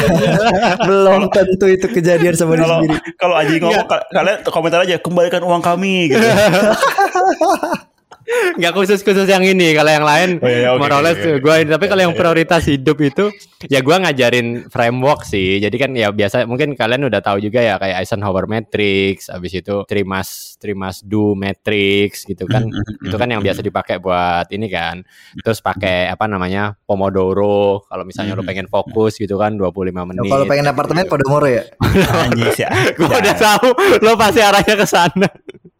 belum 0.84 1.32
tentu 1.32 1.66
itu 1.70 1.86
kejadian 1.88 2.34
sama 2.36 2.58
Kalau 2.58 2.84
sendiri 2.84 2.96
kalau 3.16 3.34
Aji 3.38 3.54
ngomong 3.62 3.86
ka- 3.88 4.04
kalian 4.12 4.36
komentar 4.44 4.84
aja 4.84 5.00
kembalikan 5.00 5.42
uang 5.46 5.62
kami 5.64 6.12
gitu. 6.12 6.26
Nggak 8.58 8.72
khusus 8.72 9.00
khusus 9.00 9.26
yang 9.26 9.42
ini 9.42 9.72
kalau 9.72 9.90
yang 9.90 10.06
lain 10.06 10.30
Oh, 10.38 10.48
iya, 10.48 10.58
iya, 10.64 10.68
oke, 10.74 10.80
more 10.80 10.94
or 10.94 11.02
less 11.02 11.18
oke, 11.18 11.28
oke. 11.28 11.40
gue 11.42 11.54
tapi 11.68 11.84
kalau 11.86 12.02
yang 12.02 12.12
Iya, 12.12 12.18
iya. 12.18 12.22
prioritas 12.24 12.62
hidup 12.68 12.98
itu 13.00 13.24
ya 13.70 13.78
gue 13.78 13.94
ngajarin 13.94 14.66
framework 14.66 15.22
sih. 15.22 15.62
Jadi 15.62 15.76
kan 15.78 15.90
ya 15.94 16.10
biasa 16.10 16.50
mungkin 16.50 16.74
kalian 16.74 17.06
udah 17.06 17.22
tahu 17.22 17.38
juga 17.38 17.62
ya 17.62 17.78
kayak 17.78 18.02
Eisenhower 18.02 18.50
matrix 18.50 19.30
habis 19.30 19.54
itu 19.54 19.86
trimas 19.86 20.58
trimas 20.58 20.98
do 20.98 21.38
matrix 21.38 22.26
gitu 22.26 22.46
kan. 22.46 22.66
Itu 23.02 23.14
kan 23.14 23.30
yang 23.30 23.38
biasa 23.38 23.62
dipakai 23.62 24.02
buat 24.02 24.50
ini 24.50 24.66
kan. 24.66 25.06
Terus 25.38 25.62
pakai 25.62 26.10
apa 26.10 26.26
namanya 26.26 26.74
pomodoro 26.82 27.86
kalau 27.86 28.02
misalnya 28.02 28.34
lo 28.34 28.42
pengen 28.42 28.66
fokus 28.66 29.14
gitu 29.14 29.38
kan 29.38 29.54
25 29.54 29.94
menit 30.10 30.26
kalau 30.26 30.46
pengen 30.46 30.66
apartemen 30.66 31.06
pada 31.06 31.24
moro 31.26 31.46
ya 31.46 31.62
sih. 32.50 32.66
gue 32.98 33.06
udah 33.06 33.36
tahu 33.36 33.68
lo 34.02 34.18
pasti 34.18 34.40
arahnya 34.42 34.74
ke 34.74 34.86
sana. 34.86 35.28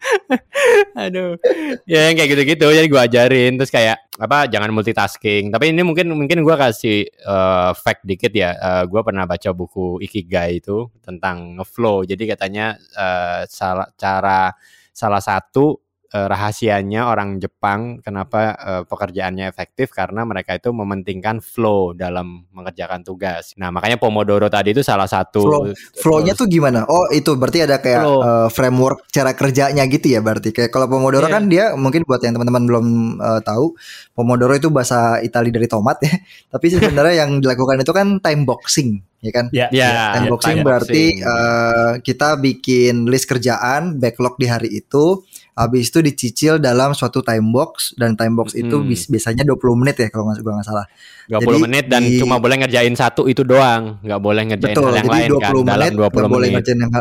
Aduh, 1.02 1.38
ya 1.87 2.11
yang 2.11 2.14
kayak 2.18 2.30
gitu-gitu 2.35 2.66
jadi 2.75 2.87
gue 2.90 3.00
ajarin 3.00 3.52
terus 3.54 3.71
kayak 3.71 3.99
apa 4.18 4.50
jangan 4.50 4.71
multitasking. 4.75 5.50
Tapi 5.54 5.73
ini 5.73 5.82
mungkin 5.87 6.12
mungkin 6.12 6.42
gue 6.42 6.56
kasih 6.59 7.06
eh, 7.06 7.71
fact 7.78 8.02
dikit 8.04 8.32
ya. 8.35 8.54
Eh, 8.54 8.85
gue 8.90 9.00
pernah 9.00 9.25
baca 9.25 9.50
buku 9.54 10.02
Ikigai 10.02 10.59
itu 10.62 10.90
tentang 11.00 11.59
ngeflow. 11.59 12.04
Jadi 12.04 12.25
katanya 12.28 12.75
eh, 12.76 13.47
salah 13.49 13.88
cara 13.94 14.52
salah 14.92 15.23
satu 15.23 15.91
eh, 16.12 16.26
rahasianya 16.28 17.09
orang 17.09 17.40
Jepang 17.40 17.99
kenapa 18.00 18.54
eh, 18.54 18.83
pekerjaannya 18.85 19.49
efektif? 19.49 19.90
Karena 19.90 20.23
mereka 20.23 20.54
itu 20.54 20.71
mementingkan 20.71 21.40
flow 21.40 21.92
dalam 21.92 22.45
mengerjakan 22.52 23.02
tugas. 23.02 23.57
Nah 23.57 23.73
makanya 23.73 23.97
Pomodoro 23.97 24.47
tadi 24.47 24.73
itu 24.73 24.85
salah 24.85 25.09
satu 25.09 25.40
Flow- 25.42 25.73
flow-nya 25.99 26.33
tuh 26.33 26.47
gimana? 26.47 26.85
Oh 26.87 27.09
itu 27.11 27.33
berarti 27.35 27.64
ada 27.64 27.81
kayak 27.81 28.00
Flow. 28.04 28.21
eh, 28.23 28.49
framework 28.52 29.09
cara 29.09 29.33
kerjanya 29.33 29.83
gitu 29.88 30.07
ya 30.12 30.21
berarti? 30.21 30.52
Kayak 30.52 30.71
kalau 30.71 30.87
pomodoro 30.87 31.26
Iya. 31.26 31.35
kan 31.35 31.45
dia 31.49 31.64
mungkin 31.75 32.04
buat 32.04 32.21
yang 32.21 32.37
teman-teman 32.37 32.62
belum 32.69 32.87
eh, 33.19 33.40
tahu 33.42 33.75
pomodoro 34.12 34.52
itu 34.52 34.69
bahasa 34.69 35.19
Itali 35.25 35.49
dari 35.49 35.66
tomat 35.66 35.99
ya. 36.04 36.12
Tapi 36.52 36.66
sebenarnya 36.69 37.25
yang 37.26 37.40
dilakukan 37.40 37.81
itu 37.81 37.92
kan 37.95 38.21
time 38.21 38.42
boxing 38.45 38.90
ya 39.22 39.30
kan 39.30 39.46
Ya, 39.48 39.66
Ya, 39.70 39.90
time 40.12 40.26
ya, 40.26 40.30
boxing 40.30 40.50
time 40.52 40.66
berarti 40.66 41.04
eh, 41.14 41.92
kita 42.00 42.28
bikin 42.36 43.06
list 43.06 43.24
kerjaan 43.24 43.96
backlog 43.96 44.34
di 44.34 44.46
hari 44.46 44.68
itu 44.74 45.22
habis 45.52 45.88
itu 45.88 46.00
dicicil 46.00 46.56
dalam 46.58 46.90
suatu 46.90 47.20
time 47.20 47.44
box 47.48 47.94
dan 47.94 48.12
time 48.12 48.34
box 48.34 48.52
itu 48.52 48.72
Hmm. 48.72 48.84
bis- 48.84 49.06
biasanya 49.06 49.44
20 49.44 49.76
menit 49.76 49.94
ya 49.96 50.08
kalau 50.08 50.26
nggak 50.26 50.40
nggak 50.40 50.64
salah 50.64 50.86
20 51.28 51.38
Jadi 51.38 51.62
menit 51.62 51.84
dan 51.86 52.02
di- 52.02 52.18
cuma 52.18 52.36
boleh 52.36 52.56
ngerjain 52.58 52.92
satu 52.92 53.24
itu 53.24 53.40
doang, 53.42 54.00
nggak 54.00 54.18
boleh 54.18 54.42
ngerjain 54.44 54.74
betul 54.74 54.84
hal 54.84 54.96
yang 54.96 55.06
jadi 55.06 55.14
lain 55.14 55.30
20 55.30 55.38
kan 55.38 55.52
menit 55.54 55.68
dalam 55.70 55.90
20 55.92 56.02
nggak 56.02 56.26
boleh 56.26 56.32
menit. 56.42 56.54
ngerjain 56.58 56.78
yang 56.80 56.92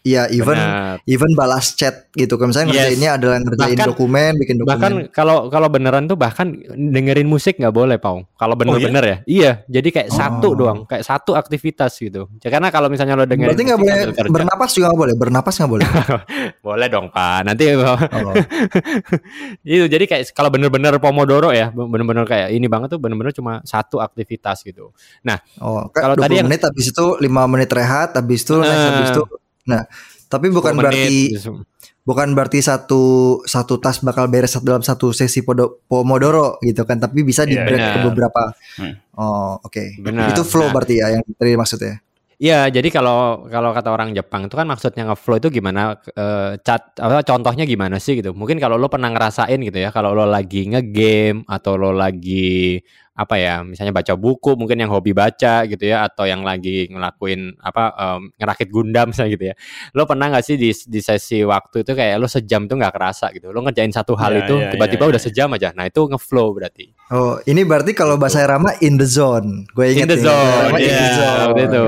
Iya, 0.00 0.32
even 0.32 0.56
Benar. 0.56 0.96
even 1.04 1.30
balas 1.36 1.76
chat 1.76 2.08
gitu. 2.16 2.40
Kalau 2.40 2.48
misalnya 2.48 2.72
Yes. 2.72 2.76
ngerjainnya 2.96 3.10
adalah 3.20 3.36
ngerjain 3.36 3.76
Bahkan- 3.76 3.88
dokumen, 3.92 4.32
bikin 4.40 4.56
dokumen. 4.56 4.72
Bahkan 4.80 4.92
kalau 5.12 5.52
kalau 5.52 5.68
beneran 5.68 6.08
tuh 6.08 6.16
bahkan 6.16 6.56
dengerin 6.72 7.28
musik 7.28 7.60
nggak 7.60 7.68
boleh, 7.68 8.00
Pau. 8.00 8.24
Kalau 8.34 8.56
bener-bener 8.56 9.04
ya. 9.04 9.16
Iya, 9.28 9.50
jadi 9.68 9.88
kayak 9.92 10.08
satu 10.08 10.52
Oh. 10.52 10.56
doang, 10.56 10.78
kayak 10.88 11.04
satu 11.04 11.36
aktivitas 11.36 12.00
gitu. 12.00 12.32
Ya, 12.40 12.48
Karena 12.48 12.72
kalau 12.72 12.88
misalnya 12.88 13.12
lo 13.12 13.28
dengerin 13.28 13.52
Berarti 13.52 13.64
nggak 13.68 13.76
boleh 13.76 14.00
bernapas 14.32 14.70
juga 14.72 14.88
nggak 14.88 15.00
boleh. 15.04 15.14
Bernapas 15.20 15.54
nggak 15.60 15.68
boleh. 15.70 15.84
boleh 16.64 16.86
dong, 16.88 17.06
Pak. 17.12 17.38
Nanti 17.44 17.64
Oh. 17.76 17.98
itu 19.68 19.84
jadi 19.84 20.04
kayak 20.08 20.32
kalau 20.32 20.48
bener-bener 20.48 20.96
Pomodoro 20.96 21.52
ya, 21.52 21.68
bener-bener 21.68 22.24
kayak 22.24 22.48
ini 22.52 22.66
banget 22.66 22.96
tuh 22.96 23.00
bener-bener 23.00 23.36
cuma 23.36 23.60
satu 23.62 24.00
aktivitas 24.00 24.64
gitu. 24.64 24.96
Oh, 25.60 25.92
Kalau 25.92 26.16
tadi 26.16 26.36
20 26.36 26.40
yang- 26.40 26.48
menit 26.48 26.64
habis 26.64 26.86
itu 26.88 27.06
5 27.20 27.44
menit 27.44 27.68
rehat, 27.68 28.16
habis 28.16 28.40
itu 28.42 28.56
next, 28.56 28.72
Eh. 28.72 28.88
habis 28.88 29.10
itu. 29.12 29.24
Nah, 29.66 29.84
tapi 30.26 30.48
bukan 30.48 30.72
10 30.72 30.80
berarti 30.80 31.00
menit, 31.04 31.30
gitu. 31.36 31.52
bukan 32.00 32.28
berarti 32.32 32.58
satu 32.60 33.02
satu 33.44 33.76
tas 33.76 34.00
bakal 34.00 34.26
beres 34.26 34.56
dalam 34.60 34.80
satu 34.80 35.10
sesi 35.10 35.42
podo, 35.42 35.84
pomodoro 35.84 36.56
gitu 36.62 36.84
kan, 36.84 36.96
tapi 36.96 37.20
bisa 37.20 37.44
di 37.44 37.54
Iya, 37.54 37.64
break 37.66 37.80
ke 37.80 37.90
benar. 37.92 38.06
beberapa. 38.08 38.42
Hmm. 38.78 38.94
Oh, 39.14 39.60
oke. 39.60 40.00
Benar. 40.00 40.32
Itu 40.32 40.42
flow 40.42 40.68
Nah. 40.68 40.72
berarti 40.72 40.94
ya 40.96 41.06
yang 41.12 41.24
tadi 41.34 41.52
maksudnya. 41.54 42.00
Iya, 42.40 42.72
jadi 42.72 42.88
kalau 42.88 43.44
kalau 43.52 43.68
kata 43.76 43.92
orang 43.92 44.16
Jepang 44.16 44.48
itu 44.48 44.56
kan 44.56 44.64
maksudnya 44.64 45.04
ngeflow 45.04 45.36
itu 45.36 45.52
gimana 45.52 46.00
eh, 46.08 46.56
cat 46.64 46.96
apa 46.96 47.20
contohnya 47.20 47.68
gimana 47.68 48.00
sih 48.00 48.16
gitu. 48.16 48.32
Mungkin 48.32 48.56
kalau 48.56 48.80
lo 48.80 48.88
pernah 48.88 49.12
ngerasain 49.12 49.60
gitu 49.60 49.76
ya, 49.76 49.92
kalau 49.92 50.16
lo 50.16 50.24
lagi 50.24 50.64
ngegame 50.72 51.44
atau 51.44 51.76
lo 51.76 51.92
lagi 51.92 52.80
apa 53.20 53.36
ya, 53.36 53.60
misalnya 53.60 53.92
baca 53.92 54.16
buku, 54.16 54.56
mungkin 54.56 54.80
yang 54.80 54.88
hobi 54.88 55.12
baca 55.12 55.68
gitu 55.68 55.84
ya 55.84 56.08
atau 56.08 56.24
yang 56.24 56.40
lagi 56.40 56.88
ngelakuin 56.88 57.52
apa 57.60 57.92
em, 57.92 58.20
ngerakit 58.40 58.68
Gundam 58.72 59.06
misalnya 59.12 59.30
gitu 59.36 59.44
ya. 59.52 59.54
Lo 59.92 60.08
pernah 60.08 60.32
nggak 60.32 60.44
sih 60.44 60.56
di 60.56 60.72
di 60.72 61.00
sesi 61.04 61.44
waktu 61.44 61.84
itu 61.84 61.92
kayak 61.92 62.16
lo 62.16 62.24
sejam 62.24 62.64
tuh 62.64 62.80
nggak 62.80 62.94
kerasa 62.96 63.28
gitu. 63.36 63.52
Lo 63.52 63.60
ngerjain 63.60 63.92
satu 63.92 64.16
hal 64.16 64.32
Iya, 64.32 64.40
itu 64.48 64.54
iya, 64.56 64.70
tiba-tiba 64.72 65.04
iya, 65.04 65.10
udah 65.12 65.20
iya. 65.20 65.26
sejam 65.28 65.48
aja. 65.52 65.68
Nah, 65.76 65.84
itu 65.84 66.00
ngeflow 66.08 66.48
berarti. 66.56 66.84
Oh, 67.12 67.36
ini 67.44 67.60
berarti 67.68 67.92
kalau 67.92 68.16
bahasa 68.16 68.40
Rama 68.48 68.72
in 68.80 68.96
the 68.96 69.04
zone. 69.04 69.68
Gue 69.76 69.92
In 69.92 70.00
ingat 70.00 70.16
the 70.16 70.18
zone. 70.24 70.72
Rama 70.72 70.78
in 70.80 70.88
the 70.88 70.96
Iya, 70.96 71.12
zone. 71.20 71.56
itu. 71.60 71.86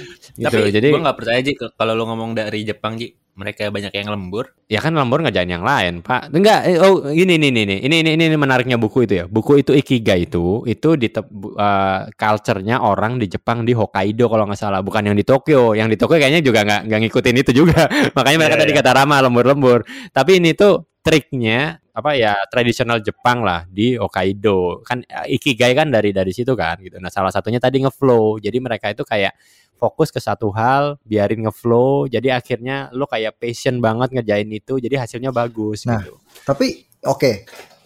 Gitu. 0.36 0.46
tapi 0.46 0.68
jadi 0.68 0.88
gue 0.92 1.00
nggak 1.00 1.16
percaya 1.16 1.40
Ji 1.40 1.52
ke- 1.56 1.72
kalau 1.72 1.92
lo 1.92 2.04
ngomong 2.06 2.32
dari 2.32 2.60
Jepang 2.62 2.94
Ji 2.94 3.08
mereka 3.32 3.68
banyak 3.68 3.92
yang 3.92 4.08
lembur 4.08 4.48
Ya 4.66 4.80
kan 4.80 4.96
lembur 4.96 5.20
ngerjain 5.20 5.46
yang 5.46 5.60
lain, 5.60 6.00
Pak. 6.00 6.32
Enggak, 6.32 6.66
eh, 6.66 6.80
oh 6.80 7.06
ini 7.06 7.36
ini 7.36 7.52
ini 7.52 7.62
ini 7.62 7.76
ini 7.84 7.96
ini, 8.02 8.24
ini 8.26 8.34
menariknya 8.34 8.80
buku 8.80 9.04
itu 9.04 9.20
ya. 9.20 9.24
Buku 9.28 9.60
itu 9.60 9.70
Ikigai 9.70 10.24
itu 10.24 10.64
itu 10.64 10.88
di 10.96 11.06
bu- 11.12 11.52
eh, 11.54 12.08
culture-nya 12.16 12.80
orang 12.80 13.20
di 13.20 13.28
Jepang 13.28 13.62
di 13.62 13.76
Hokkaido 13.76 14.26
kalau 14.26 14.48
nggak 14.48 14.58
salah, 14.58 14.80
bukan 14.82 15.12
yang 15.12 15.14
di 15.14 15.22
Tokyo. 15.22 15.76
Yang 15.76 15.94
di 15.94 15.96
Tokyo 16.00 16.16
kayaknya 16.18 16.40
juga 16.42 16.64
nggak 16.66 16.80
nggak 16.88 17.00
ngikutin 17.06 17.36
itu 17.36 17.50
juga. 17.54 17.86
Makanya 18.16 18.38
mereka 18.40 18.56
Iya, 18.56 18.62
tadi 18.66 18.72
iya. 18.72 18.78
kata 18.82 18.90
Rama 18.96 19.16
lembur-lembur. 19.22 19.78
Tapi 20.10 20.30
ini 20.40 20.50
tuh 20.56 20.74
triknya 21.04 21.78
apa 21.94 22.12
ya 22.18 22.34
tradisional 22.50 22.98
Jepang 22.98 23.40
lah 23.46 23.64
di 23.70 23.94
Hokkaido 23.94 24.82
kan 24.82 25.00
eh, 25.06 25.38
ikigai 25.38 25.72
kan 25.72 25.88
dari 25.88 26.10
dari 26.12 26.28
situ 26.28 26.52
kan 26.52 26.76
gitu 26.82 27.00
nah 27.00 27.08
salah 27.08 27.32
satunya 27.32 27.56
tadi 27.56 27.80
ngeflow 27.80 28.36
jadi 28.36 28.58
mereka 28.60 28.92
itu 28.92 29.00
kayak 29.00 29.32
fokus 29.76 30.08
ke 30.10 30.18
satu 30.18 30.50
hal 30.52 30.96
biarin 31.04 31.44
ngeflow 31.44 32.08
jadi 32.08 32.36
akhirnya 32.36 32.88
lo 32.92 33.06
kayak 33.06 33.36
passion 33.36 33.78
banget 33.78 34.12
ngerjain 34.12 34.48
itu 34.48 34.80
jadi 34.80 35.04
hasilnya 35.04 35.30
bagus 35.30 35.84
Nah, 35.84 36.00
gitu 36.00 36.16
Tapi 36.42 36.66
oke. 37.04 37.32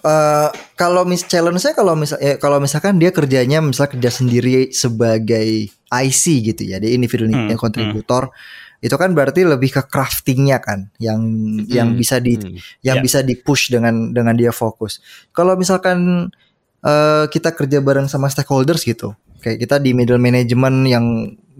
Eh, 0.00 0.48
kalau 0.80 1.04
mis 1.04 1.28
challenge-nya 1.28 1.76
kalau 1.76 1.92
misal 1.92 2.16
eh, 2.24 2.40
kalau 2.40 2.56
misalkan 2.56 2.96
dia 2.96 3.12
kerjanya 3.12 3.60
misal 3.60 3.84
kerja 3.84 4.08
sendiri 4.08 4.72
sebagai 4.72 5.68
IC 5.92 6.24
gitu 6.40 6.62
ya, 6.64 6.80
dia 6.80 6.96
individu 6.96 7.28
Hmm, 7.28 7.52
kontributor, 7.60 8.32
itu 8.80 8.96
kan 8.96 9.12
berarti 9.12 9.44
lebih 9.44 9.68
ke 9.76 9.82
craftingnya 9.84 10.56
kan, 10.64 10.88
yang 10.96 11.20
yang 11.68 11.92
Hmm, 11.92 12.00
bisa 12.00 12.16
di 12.16 12.32
hmm. 12.40 12.80
yang 12.80 12.96
Ya. 12.96 13.04
bisa 13.04 13.20
di 13.20 13.36
push 13.36 13.68
dengan 13.68 14.08
dengan 14.16 14.32
dia 14.40 14.56
fokus. 14.56 15.04
Kalau 15.36 15.52
misalkan 15.60 16.32
eh, 16.80 17.24
kita 17.28 17.52
kerja 17.52 17.84
bareng 17.84 18.08
sama 18.08 18.32
stakeholders 18.32 18.80
gitu, 18.88 19.12
kayak 19.44 19.60
kita 19.60 19.76
di 19.76 19.92
middle 19.92 20.16
management 20.16 20.88
yang 20.88 21.04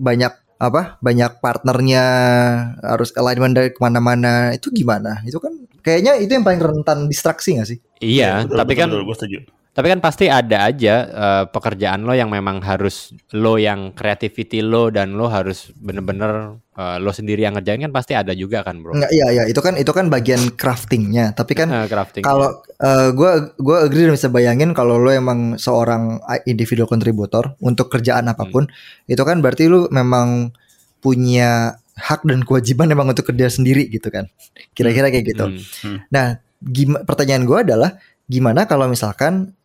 banyak 0.01 0.33
apa 0.61 1.01
banyak 1.01 1.41
partnernya 1.41 2.05
harus 2.85 3.13
alignment 3.17 3.57
dari 3.57 3.73
ke 3.73 3.81
mana-mana 3.81 4.53
itu 4.53 4.69
gimana 4.69 5.25
itu 5.25 5.41
kan 5.41 5.57
kayaknya 5.81 6.21
itu 6.21 6.37
yang 6.37 6.45
paling 6.45 6.61
rentan 6.61 7.09
distraksi 7.09 7.57
gak 7.57 7.69
sih 7.69 7.79
iya 8.05 8.45
Betul, 8.45 8.57
tapi 8.61 8.73
betul, 8.77 8.81
kan 8.81 8.89
betul, 8.93 9.03
gue 9.05 9.17
setuju. 9.17 9.39
Tapi 9.81 9.97
kan 9.97 10.05
pasti 10.05 10.29
ada 10.29 10.69
aja 10.69 10.95
eh, 11.09 11.45
pekerjaan 11.49 12.05
lo 12.05 12.13
yang 12.13 12.29
memang 12.29 12.61
harus 12.61 13.17
lo 13.33 13.57
yang 13.57 13.97
creativity 13.97 14.61
lo 14.61 14.93
dan 14.93 15.17
lo 15.17 15.25
harus 15.33 15.73
bener-bener 15.73 16.61
eh, 16.77 17.01
lo 17.01 17.09
sendiri 17.17 17.49
yang 17.49 17.57
ngerjain 17.57 17.81
kan 17.89 17.89
pasti 17.89 18.13
ada 18.13 18.37
juga 18.37 18.61
kan 18.61 18.77
bro. 18.77 18.93
Enggak, 18.93 19.09
iya 19.09 19.33
iya. 19.33 19.43
Itu 19.49 19.65
kan 19.65 19.81
itu 19.81 19.89
kan 19.97 20.13
bagian 20.13 20.53
craftingnya. 20.53 21.33
Tapi 21.33 21.57
kan 21.57 21.73
Eh, 21.73 21.89
crafting. 21.89 22.21
kalau 22.21 22.61
gue 23.17 23.33
gue 23.57 23.77
agree 23.81 24.05
dan 24.05 24.21
bisa 24.21 24.29
bayangin 24.29 24.77
kalau 24.77 25.01
lo 25.01 25.09
emang 25.09 25.57
seorang 25.57 26.21
individual 26.45 26.85
kontributor 26.85 27.57
untuk 27.65 27.89
kerjaan 27.89 28.29
apa 28.29 28.45
pun 28.53 28.69
itu 29.09 29.21
kan 29.25 29.41
berarti 29.41 29.65
lo 29.73 29.89
memang 29.89 30.53
punya 31.01 31.81
hak 31.97 32.29
dan 32.29 32.45
kewajiban 32.45 32.93
emang 32.93 33.09
untuk 33.17 33.33
kerja 33.33 33.49
sendiri 33.49 33.89
gitu 33.89 34.13
kan. 34.13 34.29
Kira-kira 34.77 35.09
kayak 35.09 35.25
gitu. 35.25 35.45
Hmm. 35.89 36.05
nah 36.13 36.37
gimana 36.61 37.01
pertanyaan 37.09 37.49
gue 37.49 37.59
adalah 37.65 37.97
gimana 38.29 38.69
kalau 38.69 38.85
misalkan 38.93 39.57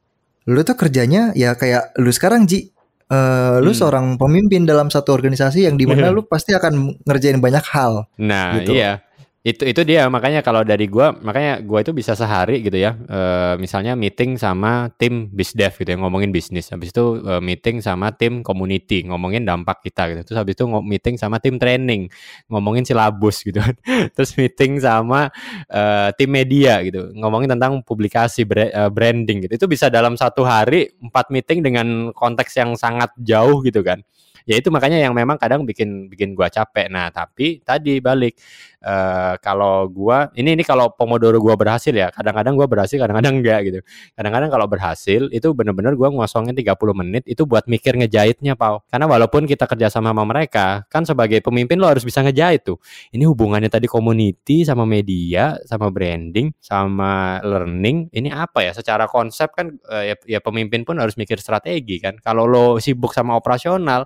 lu 0.45 0.61
tuh 0.61 0.77
kerjanya 0.77 1.33
ya 1.33 1.53
kayak 1.53 1.97
lu 1.97 2.09
sekarang 2.09 2.45
Ji 2.45 2.71
Eh, 3.05 3.57
lu 3.61 3.69
Hmm. 3.69 3.77
seorang 3.77 4.05
pemimpin 4.17 4.65
dalam 4.65 4.89
satu 4.89 5.13
organisasi 5.13 5.69
yang 5.69 5.77
di 5.77 5.85
mana 5.85 6.09
lu 6.15 6.25
pasti 6.25 6.57
akan 6.57 7.05
ngerjain 7.05 7.37
banyak 7.37 7.61
hal 7.69 8.09
Nah, 8.17 8.57
Gitu. 8.57 8.73
iya. 8.81 8.97
Itu 9.45 9.61
itu 9.61 9.85
dia 9.85 10.09
makanya 10.09 10.41
kalau 10.41 10.65
dari 10.65 10.89
gua 10.89 11.13
makanya 11.21 11.61
gua 11.61 11.85
itu 11.85 11.93
bisa 11.93 12.17
sehari 12.17 12.65
gitu 12.65 12.81
ya. 12.81 12.97
eh, 12.97 13.53
misalnya 13.61 13.93
meeting 13.93 14.41
sama 14.41 14.89
tim 14.97 15.29
bisdev 15.29 15.69
gitu 15.77 15.85
ya 15.85 15.97
ngomongin 16.01 16.33
bisnis. 16.33 16.73
Habis 16.73 16.89
itu 16.89 17.21
eh, 17.21 17.37
meeting 17.45 17.77
sama 17.77 18.09
tim 18.09 18.41
community 18.41 19.05
ngomongin 19.05 19.45
dampak 19.45 19.85
kita 19.85 20.09
gitu. 20.09 20.21
Terus 20.25 20.37
habis 20.41 20.57
itu 20.57 20.65
meeting 20.65 21.21
sama 21.21 21.37
tim 21.37 21.61
training 21.61 22.09
ngomongin 22.49 22.89
silabus 22.89 23.45
gitu. 23.45 23.61
Terus 24.17 24.33
meeting 24.33 24.81
sama 24.81 25.29
eh, 25.69 26.09
tim 26.17 26.29
media 26.33 26.81
gitu 26.81 27.13
ngomongin 27.13 27.53
tentang 27.53 27.85
publikasi 27.85 28.49
bra- 28.49 28.89
branding 28.89 29.45
gitu. 29.45 29.61
Itu 29.61 29.67
bisa 29.69 29.93
dalam 29.93 30.17
satu 30.17 30.41
hari 30.41 30.89
empat 30.97 31.29
meeting 31.29 31.61
dengan 31.61 32.09
konteks 32.17 32.57
yang 32.57 32.73
sangat 32.73 33.13
jauh 33.21 33.61
gitu 33.61 33.85
kan. 33.85 34.01
Ya 34.45 34.55
itu 34.61 34.69
makanya 34.69 35.01
yang 35.01 35.13
memang 35.17 35.37
kadang 35.41 35.65
bikin 35.65 36.07
bikin 36.09 36.33
gua 36.37 36.49
capek. 36.53 36.87
Nah, 36.93 37.09
tapi 37.09 37.61
tadi 37.65 37.97
balik 37.99 38.37
eh 38.85 39.33
kalau 39.41 39.89
gua 39.89 40.29
ini 40.37 40.53
ini 40.53 40.61
kalau 40.61 40.93
pomodoro 40.93 41.41
gua 41.41 41.57
berhasil 41.57 41.89
ya 41.89 42.13
kadang-kadang 42.13 42.53
gua 42.53 42.69
berhasil 42.69 42.97
kadang-kadang 43.01 43.41
enggak 43.41 43.59
gitu. 43.65 43.79
Kadang-kadang 44.13 44.49
kalau 44.53 44.67
berhasil 44.69 45.21
itu 45.33 45.47
bener-bener 45.57 45.97
gua 45.97 46.13
ngosongin 46.13 46.53
30 46.53 46.93
menit 46.93 47.25
itu 47.25 47.43
buat 47.49 47.65
mikir 47.65 47.97
ngejahitnya 47.97 48.53
pau. 48.53 48.85
Karena 48.89 49.09
walaupun 49.09 49.49
kita 49.49 49.65
kerja 49.65 49.89
sama 49.89 50.13
sama 50.13 50.21
mereka 50.27 50.85
kan 50.87 51.01
sebagai 51.03 51.41
pemimpin 51.41 51.81
lo 51.81 51.89
harus 51.89 52.05
bisa 52.05 52.21
ngejahit 52.21 52.61
tuh. 52.63 52.77
Ini 53.11 53.25
hubungannya 53.25 53.67
tadi 53.73 53.89
community 53.89 54.61
sama 54.63 54.85
media 54.85 55.57
sama 55.65 55.89
branding 55.89 56.53
sama 56.61 57.41
learning 57.41 58.13
ini 58.13 58.29
apa 58.29 58.61
ya? 58.65 58.71
Secara 58.77 59.09
konsep 59.09 59.49
kan 59.55 59.73
eh, 59.91 60.13
ya, 60.13 60.37
ya 60.37 60.39
pemimpin 60.45 60.85
pun 60.85 61.01
harus 61.01 61.17
mikir 61.17 61.41
strategi 61.41 61.97
kan. 61.97 62.21
Kalau 62.21 62.45
lo 62.45 62.77
sibuk 62.77 63.11
sama 63.17 63.33
operasional 63.33 64.05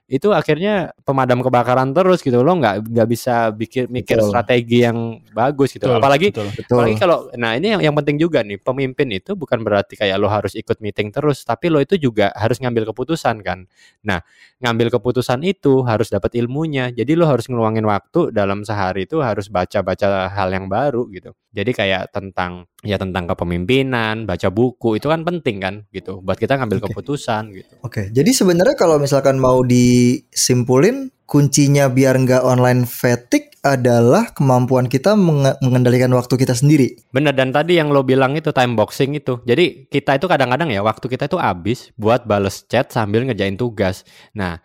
itu 0.11 0.35
akhirnya 0.35 0.91
pemadam 1.07 1.39
kebakaran 1.39 1.95
terus 1.95 2.19
gitu 2.19 2.43
lo 2.43 2.59
nggak 2.59 2.83
nggak 2.83 3.07
bisa 3.07 3.47
bikin 3.55 3.87
mikir 3.87 4.19
Betul. 4.19 4.27
strategi 4.27 4.83
yang 4.83 5.23
bagus 5.31 5.71
gitu 5.71 5.87
Betul, 5.87 6.03
apalagi 6.03 6.27
betul. 6.35 6.47
betul 6.51 6.75
apalagi 6.75 6.95
kalau 6.99 7.17
nah 7.39 7.55
ini 7.55 7.71
yang, 7.71 7.81
yang 7.87 7.95
penting 7.95 8.19
juga 8.19 8.43
nih 8.43 8.59
pemimpin 8.59 9.07
itu 9.07 9.39
bukan 9.39 9.63
berarti 9.63 9.95
kayak 9.95 10.19
lo 10.19 10.27
harus 10.27 10.51
ikut 10.59 10.83
meeting 10.83 11.15
terus 11.15 11.47
tapi 11.47 11.71
lo 11.71 11.79
itu 11.79 11.95
juga 11.95 12.27
harus 12.35 12.59
ngambil 12.59 12.91
keputusan 12.91 13.39
kan 13.39 13.63
nah 14.03 14.19
ngambil 14.59 14.91
keputusan 14.99 15.39
itu 15.47 15.79
harus 15.87 16.11
dapat 16.11 16.35
ilmunya 16.35 16.91
jadi 16.91 17.15
lo 17.15 17.31
harus 17.31 17.47
ngeluangin 17.47 17.87
waktu 17.87 18.35
dalam 18.35 18.67
sehari 18.67 19.07
itu 19.07 19.23
harus 19.23 19.47
baca-baca 19.47 20.27
hal 20.27 20.51
yang 20.51 20.67
baru 20.67 21.07
gitu 21.07 21.31
jadi 21.51 21.71
kayak 21.71 22.03
tentang 22.15 22.67
ya 22.83 22.95
tentang 22.95 23.27
kepemimpinan 23.27 24.23
baca 24.23 24.47
buku 24.47 24.99
itu 24.99 25.07
kan 25.11 25.23
penting 25.27 25.57
kan 25.59 25.75
gitu 25.91 26.23
buat 26.23 26.39
kita 26.39 26.55
ngambil 26.59 26.79
Oke. 26.79 26.85
keputusan 26.91 27.43
gitu 27.55 27.73
Oke, 27.83 28.07
jadi 28.09 28.31
sebenarnya 28.31 28.75
kalau 28.79 28.97
misalkan 28.97 29.35
mau 29.35 29.59
disimpulin, 30.01 31.13
kuncinya 31.29 31.87
biar 31.87 32.17
nggak 32.17 32.43
online 32.43 32.83
fatigue 32.89 33.53
adalah 33.61 34.33
kemampuan 34.33 34.89
kita 34.89 35.13
menge- 35.13 35.55
mengendalikan 35.61 36.09
waktu 36.17 36.33
kita 36.33 36.57
sendiri. 36.57 36.97
Bener 37.13 37.31
dan 37.37 37.53
tadi 37.53 37.77
yang 37.77 37.93
lo 37.93 38.01
bilang 38.01 38.33
itu 38.33 38.49
time 38.49 38.73
boxing 38.73 39.13
itu. 39.13 39.37
Jadi 39.45 39.85
kita 39.87 40.17
itu 40.17 40.25
kadang-kadang 40.25 40.73
ya 40.73 40.81
waktu 40.81 41.05
kita 41.05 41.29
itu 41.29 41.37
habis 41.37 41.93
buat 41.93 42.25
bales 42.25 42.65
chat 42.65 42.89
sambil 42.89 43.21
ngerjain 43.21 43.55
tugas. 43.55 44.01
Nah, 44.33 44.59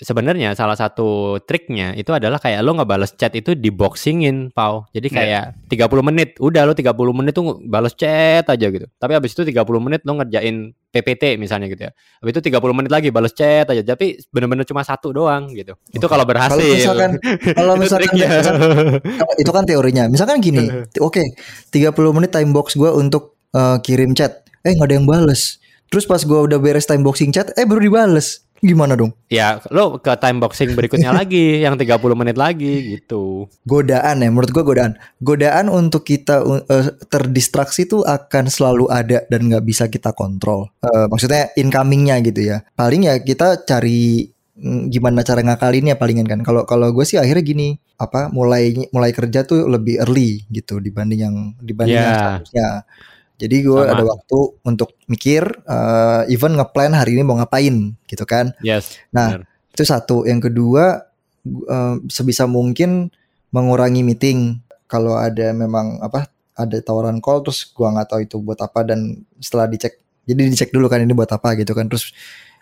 sebenarnya 0.00 0.56
salah 0.56 0.74
satu 0.78 1.36
triknya 1.44 1.92
itu 1.92 2.08
adalah 2.16 2.40
kayak 2.40 2.64
lo 2.64 2.72
ngebales 2.80 3.12
chat 3.20 3.34
itu 3.36 3.52
di 3.52 3.68
boxingin, 3.68 4.48
Pau. 4.56 4.88
Jadi 4.96 5.08
kayak 5.12 5.68
30 5.68 6.08
menit, 6.08 6.40
udah 6.40 6.64
lo 6.64 6.72
30 6.72 6.94
menit 7.12 7.36
tuh 7.36 7.60
bales 7.60 7.92
chat 7.92 8.48
aja 8.48 8.66
gitu. 8.72 8.86
Tapi 8.96 9.12
habis 9.12 9.36
itu 9.36 9.44
30 9.44 9.60
menit 9.84 10.00
lo 10.08 10.16
ngerjain 10.16 10.72
PPT 10.92 11.36
misalnya 11.36 11.68
gitu 11.68 11.88
ya. 11.88 11.92
Habis 12.24 12.32
itu 12.36 12.42
30 12.52 12.76
menit 12.76 12.90
lagi 12.92 13.08
bales 13.12 13.32
chat 13.36 13.68
aja. 13.68 13.82
Tapi 13.84 14.20
bener-bener 14.32 14.64
cuma 14.64 14.80
satu 14.80 15.12
doang 15.12 15.52
gitu. 15.52 15.76
Itu 15.92 16.08
kalau 16.08 16.24
berhasil. 16.24 16.56
Kalau 16.62 16.76
misalkan 16.76 17.10
kalau 17.56 17.74
Itu 17.76 17.82
misalkan 17.84 18.00
triknya. 18.08 18.28
Kalau 19.02 19.34
itu 19.36 19.50
kan 19.52 19.64
teorinya. 19.64 20.04
Misalkan 20.08 20.36
gini, 20.40 20.64
oke, 21.08 21.22
30 21.72 22.16
menit 22.16 22.30
time 22.32 22.50
box 22.52 22.76
gue 22.76 22.88
untuk 22.92 23.36
eh, 23.52 23.76
kirim 23.84 24.16
chat. 24.16 24.44
Eh 24.64 24.72
nggak 24.72 24.88
ada 24.88 24.94
yang 24.96 25.08
bales. 25.08 25.62
Terus 25.92 26.08
pas 26.08 26.24
gue 26.24 26.40
udah 26.48 26.56
beres 26.56 26.88
time 26.88 27.04
boxing 27.04 27.36
chat, 27.36 27.52
eh 27.52 27.68
baru 27.68 27.84
dibales. 27.84 28.48
Gimana 28.62 28.94
dong? 28.94 29.10
ya 29.26 29.58
lo 29.74 29.98
ke 29.98 30.14
time 30.16 30.38
boxing 30.38 30.78
berikutnya 30.78 31.10
lagi 31.18 31.58
yang 31.60 31.74
30 31.74 31.98
menit 32.14 32.38
lagi 32.38 32.94
gitu. 32.94 33.50
Godaan 33.66 34.22
ya, 34.22 34.28
menurut 34.30 34.54
gue 34.54 34.62
godaan. 34.62 34.94
Godaan 35.18 35.66
untuk 35.66 36.06
kita 36.06 36.46
eh, 36.70 36.94
terdistraksi 37.10 37.90
tuh 37.90 38.06
akan 38.06 38.46
selalu 38.46 38.86
ada 38.86 39.26
dan 39.26 39.50
nggak 39.50 39.66
bisa 39.66 39.90
kita 39.90 40.14
kontrol. 40.14 40.70
Eh, 40.78 41.06
maksudnya 41.10 41.50
incomingnya 41.58 42.22
gitu 42.22 42.54
ya. 42.54 42.62
Paling 42.72 43.10
ya 43.10 43.18
kita 43.18 43.66
cari 43.66 44.30
mm, 44.54 44.94
gimana 44.94 45.26
cara 45.26 45.42
ngakalinnya 45.42 45.98
palingan 45.98 46.30
kan. 46.30 46.40
Kalau 46.46 46.62
kalau 46.62 46.94
gue 46.94 47.02
sih 47.02 47.18
akhirnya 47.18 47.42
gini, 47.42 47.68
apa 47.98 48.30
mulai 48.30 48.78
mulai 48.94 49.10
kerja 49.10 49.42
tuh 49.42 49.66
lebih 49.66 49.98
early 50.06 50.46
gitu 50.54 50.78
dibanding 50.78 51.18
yang 51.18 51.36
dibanding 51.58 51.98
yang 51.98 52.14
Ya. 52.14 52.20
seharusnya. 52.38 52.68
Jadi 53.42 53.66
gue 53.66 53.82
Sama. 53.82 53.98
ada 53.98 54.04
waktu 54.06 54.38
untuk 54.62 54.94
mikir, 55.10 55.42
eh, 55.66 56.22
even 56.30 56.54
ngeplan 56.54 56.94
hari 56.94 57.18
ini 57.18 57.26
mau 57.26 57.34
ngapain 57.34 57.98
gitu 58.06 58.22
kan. 58.22 58.54
Yes. 58.62 59.02
Nah, 59.10 59.42
bener. 59.42 59.74
itu 59.74 59.82
satu. 59.82 60.22
Yang 60.22 60.54
kedua, 60.54 61.02
eh, 61.46 61.94
sebisa 62.06 62.46
mungkin 62.46 63.10
mengurangi 63.50 64.06
meeting. 64.06 64.62
Kalau 64.86 65.18
ada 65.18 65.50
memang 65.50 65.98
apa, 65.98 66.30
ada 66.54 66.78
tawaran 66.78 67.18
call, 67.18 67.42
terus 67.42 67.66
gua 67.74 67.90
nggak 67.98 68.08
tahu 68.14 68.20
itu 68.22 68.36
buat 68.38 68.62
apa 68.62 68.86
dan 68.86 69.26
setelah 69.42 69.66
dicek, 69.66 69.98
jadi 70.22 70.40
dicek 70.46 70.70
dulu 70.70 70.86
kan 70.86 71.02
ini 71.02 71.10
buat 71.10 71.32
apa 71.34 71.58
gitu 71.58 71.74
kan. 71.74 71.90
Terus 71.90 72.14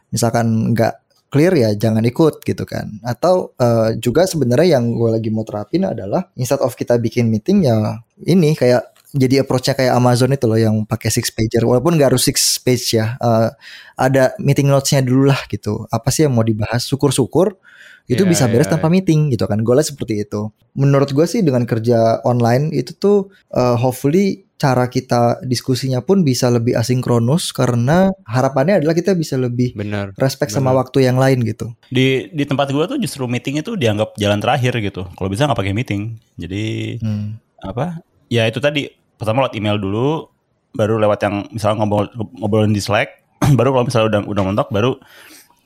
misalkan 0.08 0.72
nggak 0.72 0.94
clear 1.30 1.54
ya 1.54 1.70
jangan 1.76 2.02
ikut 2.02 2.42
gitu 2.42 2.64
kan. 2.64 2.98
Atau 3.04 3.52
eh, 3.60 4.00
juga 4.00 4.24
sebenarnya 4.24 4.80
yang 4.80 4.96
gue 4.96 5.10
lagi 5.12 5.28
mau 5.28 5.44
terapin 5.44 5.86
adalah 5.86 6.26
instead 6.40 6.58
of 6.64 6.72
kita 6.72 6.96
bikin 6.96 7.28
meeting 7.28 7.68
ya 7.68 8.00
ini 8.24 8.56
kayak 8.58 8.89
jadi 9.10 9.42
approach-nya 9.42 9.74
kayak 9.74 9.92
Amazon 9.92 10.30
itu 10.30 10.46
loh 10.46 10.54
yang 10.54 10.86
pakai 10.86 11.10
six 11.10 11.30
pager 11.30 11.66
walaupun 11.66 11.98
nggak 11.98 12.14
harus 12.14 12.24
six 12.26 12.58
page 12.58 12.94
ya 12.94 13.18
Eh, 13.18 13.48
ada 13.98 14.32
meeting 14.38 14.70
notes-nya 14.70 15.02
dulu 15.02 15.28
lah 15.28 15.40
gitu 15.46 15.84
apa 15.88 16.08
sih 16.08 16.24
yang 16.24 16.32
mau 16.32 16.46
dibahas 16.46 16.86
syukur-syukur 16.86 17.58
itu 18.06 18.26
Iya, 18.26 18.30
bisa 18.30 18.44
beres 18.50 18.66
iya, 18.66 18.74
tanpa 18.74 18.90
meeting 18.90 19.30
gitu 19.30 19.46
kan 19.46 19.62
goalnya 19.62 19.86
seperti 19.86 20.22
itu 20.22 20.50
menurut 20.74 21.10
gue 21.10 21.26
sih 21.26 21.42
dengan 21.42 21.62
kerja 21.62 22.22
online 22.22 22.70
itu 22.70 22.94
tuh 22.94 23.18
eh, 23.50 23.76
hopefully 23.76 24.46
cara 24.60 24.92
kita 24.92 25.40
diskusinya 25.40 26.04
pun 26.04 26.20
bisa 26.20 26.52
lebih 26.52 26.76
asinkronus 26.76 27.48
karena 27.48 28.12
harapannya 28.28 28.84
adalah 28.84 28.92
kita 28.92 29.16
bisa 29.16 29.40
lebih 29.40 29.72
Bener. 29.72 30.12
respect 30.20 30.52
sama 30.52 30.68
Benar. 30.70 30.84
waktu 30.84 30.98
yang 31.08 31.16
lain 31.16 31.40
gitu 31.48 31.72
Di 31.88 32.28
di 32.28 32.44
tempat 32.44 32.68
gua 32.68 32.84
tuh 32.84 33.00
justru 33.00 33.24
meeting 33.24 33.64
itu 33.64 33.72
dianggap 33.72 34.12
jalan 34.20 34.36
terakhir 34.36 34.76
gitu. 34.84 35.08
Kalau 35.16 35.28
bisa 35.32 35.48
nggak 35.48 35.56
pakai 35.56 35.72
meeting. 35.72 36.20
Jadi 36.36 36.64
Hmm. 37.00 37.40
apa? 37.56 38.04
Ya 38.28 38.44
itu 38.44 38.60
tadi 38.60 38.92
pertama 39.20 39.44
lewat 39.44 39.54
email 39.60 39.76
dulu, 39.76 40.32
baru 40.72 40.96
lewat 40.96 41.20
yang 41.28 41.44
misalnya 41.52 41.84
ngobrol 41.84 42.08
ngobrolin 42.40 42.72
di 42.72 42.80
Slack, 42.80 43.20
baru 43.58 43.76
kalau 43.76 43.84
misalnya 43.84 44.06
udah 44.16 44.20
udah 44.24 44.42
mentok 44.48 44.68
baru 44.72 44.96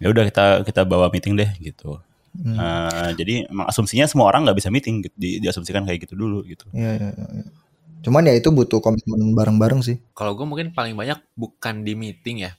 ya 0.02 0.10
udah 0.10 0.26
kita 0.26 0.44
kita 0.66 0.82
bawa 0.82 1.06
meeting 1.14 1.38
deh 1.38 1.48
gitu. 1.62 2.02
Hmm. 2.34 2.58
Eh, 2.58 3.10
jadi 3.14 3.46
emang 3.46 3.70
asumsinya 3.70 4.10
semua 4.10 4.26
orang 4.26 4.42
nggak 4.42 4.58
bisa 4.58 4.66
meeting 4.74 5.06
gitu, 5.06 5.14
di, 5.14 5.38
diasumsikan 5.38 5.86
kayak 5.86 6.02
gitu 6.02 6.18
dulu 6.18 6.42
gitu. 6.42 6.66
Iya, 6.74 6.98
iya, 6.98 7.08
iya, 7.14 7.26
iya. 7.30 7.46
Cuman 8.02 8.26
ya 8.26 8.34
itu 8.34 8.50
butuh 8.50 8.82
komitmen 8.82 9.32
bareng-bareng 9.38 9.80
sih. 9.86 9.96
Kalau 10.18 10.34
gue 10.34 10.42
mungkin 10.42 10.74
paling 10.74 10.98
banyak 10.98 11.22
bukan 11.38 11.86
di 11.86 11.94
meeting 11.94 12.42
ya, 12.42 12.52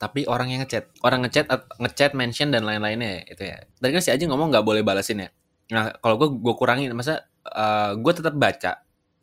tapi 0.00 0.24
orang 0.26 0.50
yang 0.50 0.64
ngechat, 0.64 0.90
orang 1.04 1.28
ngechat, 1.28 1.46
at- 1.52 1.70
ngechat, 1.78 2.16
mention 2.16 2.50
dan 2.50 2.64
lain-lainnya 2.64 3.22
itu 3.28 3.46
ya. 3.46 3.62
Tadi 3.78 3.92
kan 3.94 4.02
si 4.02 4.10
Aji 4.10 4.24
ngomong 4.26 4.48
nggak 4.50 4.64
boleh 4.64 4.80
balasin 4.82 5.22
ya. 5.22 5.30
Nah 5.70 5.92
kalau 6.00 6.16
gue 6.16 6.32
gue 6.32 6.54
kurangin, 6.56 6.90
masa 6.96 7.28
gue 7.94 8.12
tetap 8.16 8.34
baca, 8.34 8.80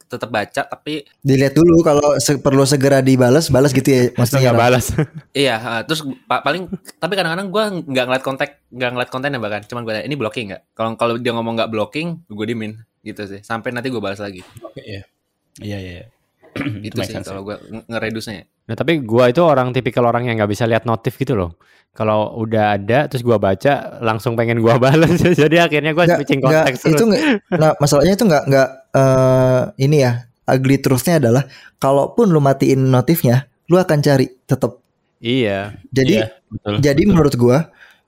tetap 0.09 0.27
baca, 0.27 0.61
tapi 0.65 1.05
Dilihat 1.21 1.53
dulu 1.53 1.79
kalau 1.79 2.17
se- 2.17 2.35
perlu 2.35 2.65
segera 2.65 2.99
dibalas, 2.99 3.47
balas 3.47 3.69
gitu 3.69 3.85
ya 3.85 4.01
maksudnya. 4.11 4.49
nggak 4.49 4.57
balas. 4.57 4.85
iya. 5.37 5.55
uh, 5.55 5.81
terus 5.85 6.01
pa- 6.25 6.41
paling, 6.41 6.65
tapi 6.97 7.13
kadang-kadang 7.13 7.47
gue 7.47 7.63
nggak 7.85 8.05
ngeliat 8.09 8.23
kontak, 8.25 8.49
nggak 8.67 8.89
ngeliat 8.89 9.09
kontennya 9.09 9.37
bahkan, 9.37 9.61
cuman 9.63 9.85
gue 9.85 9.93
ini 10.01 10.15
blocking 10.17 10.49
nggak. 10.49 10.61
Kalau 10.73 10.97
kalau 10.97 11.13
dia 11.15 11.29
ngomong 11.29 11.53
nggak 11.53 11.69
blocking, 11.69 12.25
gue 12.25 12.45
dimin 12.45 12.73
gitu 12.99 13.21
sih. 13.23 13.39
Sampai 13.39 13.69
nanti 13.69 13.87
gue 13.87 14.01
balas 14.01 14.17
lagi. 14.17 14.41
Oke 14.59 14.81
ya. 14.81 15.01
Iya 15.61 15.77
iya. 15.77 15.91
iya. 16.01 16.05
Itu 16.89 16.97
make 16.97 17.13
sih 17.13 17.21
kalau 17.21 17.45
gue 17.45 17.55
ngeredusnya. 17.85 18.49
Nah 18.65 18.77
tapi 18.77 19.01
gua 19.01 19.29
itu 19.29 19.41
orang 19.41 19.73
tipikal 19.73 20.05
orang 20.05 20.29
yang 20.29 20.37
nggak 20.37 20.49
bisa 20.49 20.69
lihat 20.69 20.85
notif 20.85 21.17
gitu 21.17 21.33
loh. 21.33 21.57
Kalau 21.89 22.37
udah 22.37 22.77
ada 22.77 23.09
terus 23.09 23.25
gua 23.25 23.41
baca 23.41 23.97
langsung 23.97 24.37
pengen 24.37 24.61
gua 24.61 24.77
balas. 24.83 25.09
Jadi 25.17 25.57
akhirnya 25.57 25.93
gua 25.93 26.05
switching 26.05 26.37
konteks 26.37 26.85
terus. 26.85 26.93
itu 26.93 27.03
nggak- 27.05 27.25
nah 27.49 27.73
masalahnya 27.77 28.13
itu 28.13 28.25
nggak 28.25 28.43
nggak 28.45 28.67
eh, 28.91 29.61
ini 29.77 29.97
ya 30.01 30.25
ugly 30.45 30.81
truthnya 30.81 31.21
adalah 31.21 31.43
kalaupun 31.77 32.29
lu 32.29 32.41
matiin 32.41 32.89
notifnya 32.89 33.45
lu 33.69 33.77
akan 33.77 34.01
cari 34.01 34.25
tetap 34.45 34.81
Iya. 35.19 35.75
jadi 35.91 36.15
Iya, 36.23 36.27
betul. 36.47 36.73
jadi 36.79 37.01
betul. 37.03 37.09
menurut 37.11 37.35
gua 37.35 37.57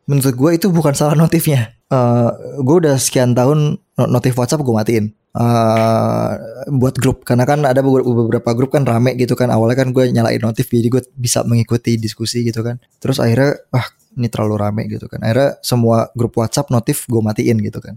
menurut 0.08 0.36
gua 0.36 0.50
itu 0.56 0.68
bukan 0.72 0.96
salah 0.96 1.14
notifnya 1.14 1.76
Eh 1.92 2.30
gua 2.64 2.76
udah 2.80 2.96
sekian 2.96 3.36
tahun 3.36 3.76
no- 3.78 4.10
notif 4.10 4.32
WhatsApp 4.34 4.64
gua 4.64 4.80
matiin 4.80 5.12
eh 5.32 6.32
buat 6.72 6.96
grup 7.00 7.24
karena 7.24 7.48
kan 7.48 7.64
ada 7.64 7.80
beberapa, 7.80 8.08
beberapa 8.08 8.52
grup 8.52 8.72
kan 8.76 8.84
rame 8.84 9.16
gitu 9.16 9.36
kan 9.36 9.48
awalnya 9.48 9.80
kan 9.80 9.96
gue 9.96 10.12
nyalain 10.12 10.44
notif 10.44 10.68
jadi 10.68 10.92
gue 10.92 11.04
bisa 11.16 11.48
mengikuti 11.48 11.96
diskusi 11.96 12.44
gitu 12.44 12.60
kan 12.60 12.84
terus 13.00 13.16
akhirnya 13.16 13.56
wah 13.72 13.88
ini 14.20 14.28
terlalu 14.28 14.56
rame 14.60 14.82
gitu 14.92 15.08
kan 15.08 15.24
akhirnya 15.24 15.56
semua 15.64 16.12
grup 16.20 16.36
WhatsApp 16.36 16.68
notif 16.68 17.08
gue 17.08 17.24
matiin 17.24 17.64
gitu 17.64 17.80
kan 17.80 17.96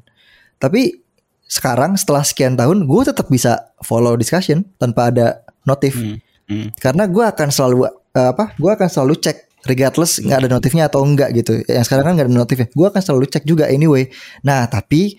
tapi 0.63 1.04
sekarang 1.55 1.95
setelah 1.95 2.27
sekian 2.27 2.59
tahun 2.59 2.83
gue 2.83 3.03
tetap 3.05 3.31
bisa 3.31 3.53
follow 3.81 4.19
discussion 4.19 4.67
tanpa 4.75 5.15
ada 5.15 5.27
notif 5.63 5.95
Hmm, 5.95 6.19
hmm. 6.51 6.69
karena 6.77 7.07
gue 7.07 7.23
akan 7.23 7.49
selalu 7.49 7.87
eh, 8.11 8.29
apa 8.29 8.53
gue 8.55 8.71
akan 8.71 8.89
selalu 8.89 9.15
cek 9.17 9.37
regardless 9.65 10.19
nggak 10.19 10.39
ada 10.41 10.49
notifnya 10.51 10.85
atau 10.85 11.01
enggak 11.01 11.31
gitu 11.33 11.63
yang 11.65 11.81
sekarang 11.81 12.05
kan 12.05 12.13
nggak 12.15 12.27
ada 12.27 12.35
notifnya 12.37 12.67
gue 12.69 12.87
akan 12.87 13.01
selalu 13.01 13.25
cek 13.29 13.45
juga 13.45 13.65
anyway 13.67 14.11
nah 14.41 14.67
tapi 14.67 15.17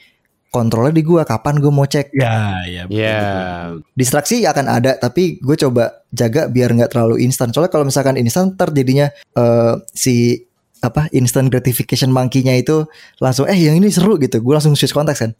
kontrolnya 0.47 0.91
di 0.91 1.01
gue 1.01 1.19
kapan 1.21 1.57
gue 1.57 1.67
mau 1.69 1.83
cek 1.83 2.13
Ya, 2.13 2.61
ya. 2.63 2.83
betul, 2.83 2.95
Iya. 2.95 3.17
betul. 3.17 3.71
distraksi 3.91 4.35
akan 4.43 4.65
ada 4.69 4.91
tapi 4.95 5.23
gue 5.37 5.55
coba 5.57 5.83
jaga 6.09 6.47
biar 6.47 6.71
nggak 6.71 6.91
terlalu 6.91 7.19
instan 7.21 7.49
soalnya 7.49 7.67
kalau 7.69 7.83
misalkan 7.83 8.15
instan 8.15 8.53
ntar 8.53 8.69
jadinya 8.69 9.07
eh, 9.33 9.73
si 9.91 10.45
apa 10.79 11.09
instant 11.09 11.49
gratification 11.49 12.07
monkey-nya 12.07 12.53
itu 12.53 12.85
langsung 13.17 13.47
eh 13.47 13.57
yang 13.57 13.75
ini 13.75 13.89
seru 13.89 14.15
gitu 14.15 14.37
gue 14.37 14.53
langsung 14.53 14.75
switch 14.75 14.93
konteks 14.93 15.19
kan 15.19 15.31